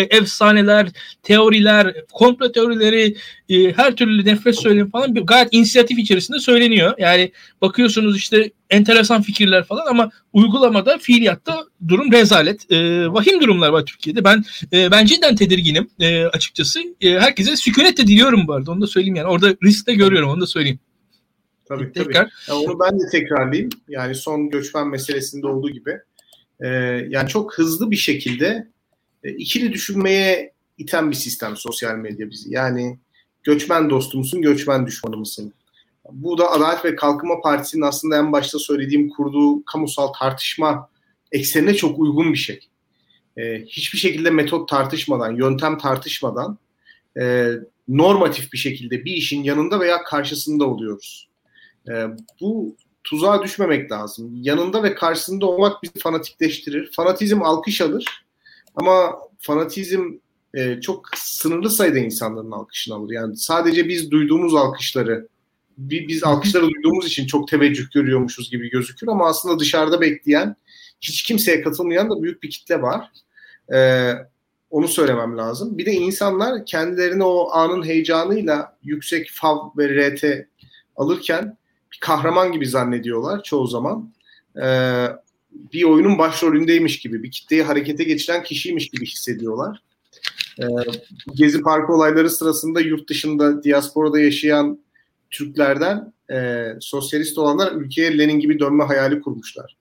[0.00, 0.88] efsaneler,
[1.22, 3.16] teoriler, komplo teorileri,
[3.48, 6.94] e, her türlü nefret söylemi falan bir, gayet inisiyatif içerisinde söyleniyor.
[6.98, 12.72] Yani bakıyorsunuz işte enteresan fikirler falan ama uygulamada, fiiliyatta durum rezalet.
[12.72, 14.24] E, vahim durumlar var Türkiye'de.
[14.24, 16.80] Ben e, ben cidden tedirginim e, açıkçası.
[17.00, 18.70] E, herkese sükunet de diliyorum bu arada.
[18.70, 19.28] Onu da söyleyeyim yani.
[19.28, 20.30] Orada risk de görüyorum.
[20.30, 20.78] Onu da söyleyeyim.
[21.68, 22.12] Tabii Tekrar.
[22.12, 22.30] tabii.
[22.48, 23.70] Yani onu ben de tekrarlayayım.
[23.88, 25.98] Yani son göçmen meselesinde olduğu gibi.
[26.60, 26.68] Ee,
[27.08, 28.68] yani çok hızlı bir şekilde
[29.24, 32.54] e, ikili düşünmeye iten bir sistem sosyal medya bizi.
[32.54, 32.98] Yani
[33.42, 35.52] göçmen dostumuzun, göçmen düşmanı mısın?
[36.12, 40.88] Bu da Adalet ve Kalkınma Partisi'nin aslında en başta söylediğim kurduğu kamusal tartışma
[41.32, 42.60] eksenine çok uygun bir şey.
[43.36, 46.58] Ee, hiçbir şekilde metot tartışmadan, yöntem tartışmadan
[47.20, 47.52] e,
[47.88, 51.28] normatif bir şekilde bir işin yanında veya karşısında oluyoruz.
[51.88, 52.06] E,
[52.40, 54.30] bu tuzağa düşmemek lazım.
[54.42, 56.92] Yanında ve karşısında olmak bizi fanatikleştirir.
[56.92, 58.27] Fanatizm alkış alır
[58.78, 60.02] ama fanatizm
[60.54, 63.12] e, çok sınırlı sayıda insanların alkışını alır.
[63.12, 65.28] Yani sadece biz duyduğumuz alkışları,
[65.78, 70.56] biz alkışları duyduğumuz için çok teveccüh görüyormuşuz gibi gözükür ama aslında dışarıda bekleyen,
[71.00, 73.10] hiç kimseye katılmayan da büyük bir kitle var.
[73.74, 74.12] Ee,
[74.70, 75.78] onu söylemem lazım.
[75.78, 80.24] Bir de insanlar kendilerini o anın heyecanıyla yüksek fav ve RT
[80.96, 81.56] alırken
[81.92, 84.12] bir kahraman gibi zannediyorlar çoğu zaman.
[84.62, 85.06] Ee,
[85.50, 89.82] bir oyunun başrolündeymiş gibi, bir kitleyi harekete geçiren kişiymiş gibi hissediyorlar.
[90.60, 90.64] Ee,
[91.34, 94.78] Gezi Parkı olayları sırasında yurt dışında, diasporada yaşayan
[95.30, 99.76] Türklerden e, sosyalist olanlar ülkeye Lenin gibi dönme hayali kurmuşlar.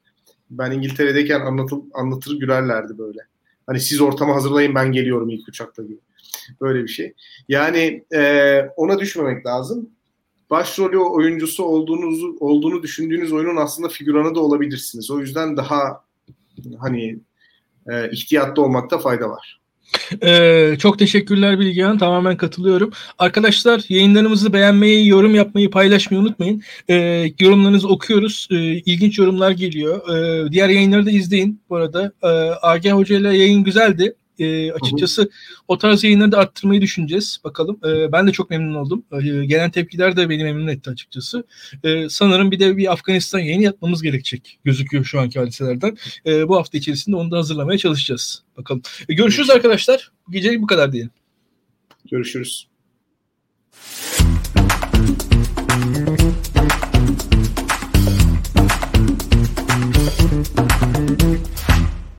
[0.50, 3.20] Ben İngiltere'deyken anlatıl, anlatır gülerlerdi böyle.
[3.68, 6.00] Hani siz ortamı hazırlayın ben geliyorum ilk uçakla gibi.
[6.62, 7.14] Böyle bir şey.
[7.50, 9.90] Yani e, ona düşmemek lazım
[10.50, 15.12] başrolü oyuncusu olduğunuzu olduğunu düşündüğünüz oyunun aslında figüranı da olabilirsiniz.
[15.12, 16.04] O yüzden daha
[16.80, 17.20] hani
[17.90, 19.60] e, ihtiyatlı olmakta fayda var.
[20.24, 21.98] Ee, çok teşekkürler Bilgehan.
[21.98, 22.92] Tamamen katılıyorum.
[23.20, 26.62] Arkadaşlar yayınlarımızı beğenmeyi, yorum yapmayı, paylaşmayı unutmayın.
[26.90, 28.48] Ee, yorumlarınızı okuyoruz.
[28.52, 30.10] Ee, ilginç yorumlar geliyor.
[30.10, 32.12] Ee, diğer yayınları da izleyin bu arada.
[32.24, 32.28] Ee,
[32.62, 34.16] Age Hoca ile yayın güzeldi.
[34.40, 35.30] E, açıkçası hı hı.
[35.68, 37.38] o tarz yayınları da arttırmayı düşüneceğiz.
[37.44, 37.80] Bakalım.
[37.86, 39.04] E, ben de çok memnun oldum.
[39.12, 41.44] E, gelen tepkiler de beni memnun etti açıkçası.
[41.84, 45.98] E, sanırım bir de bir Afganistan yayını yapmamız gerekecek gözüküyor şu anki hadiselerden.
[46.26, 48.44] E, bu hafta içerisinde onu da hazırlamaya çalışacağız.
[48.58, 48.82] Bakalım.
[49.10, 50.12] E, görüşürüz arkadaşlar.
[50.28, 51.12] Bu bu kadar diyelim.
[52.12, 52.68] Görüşürüz.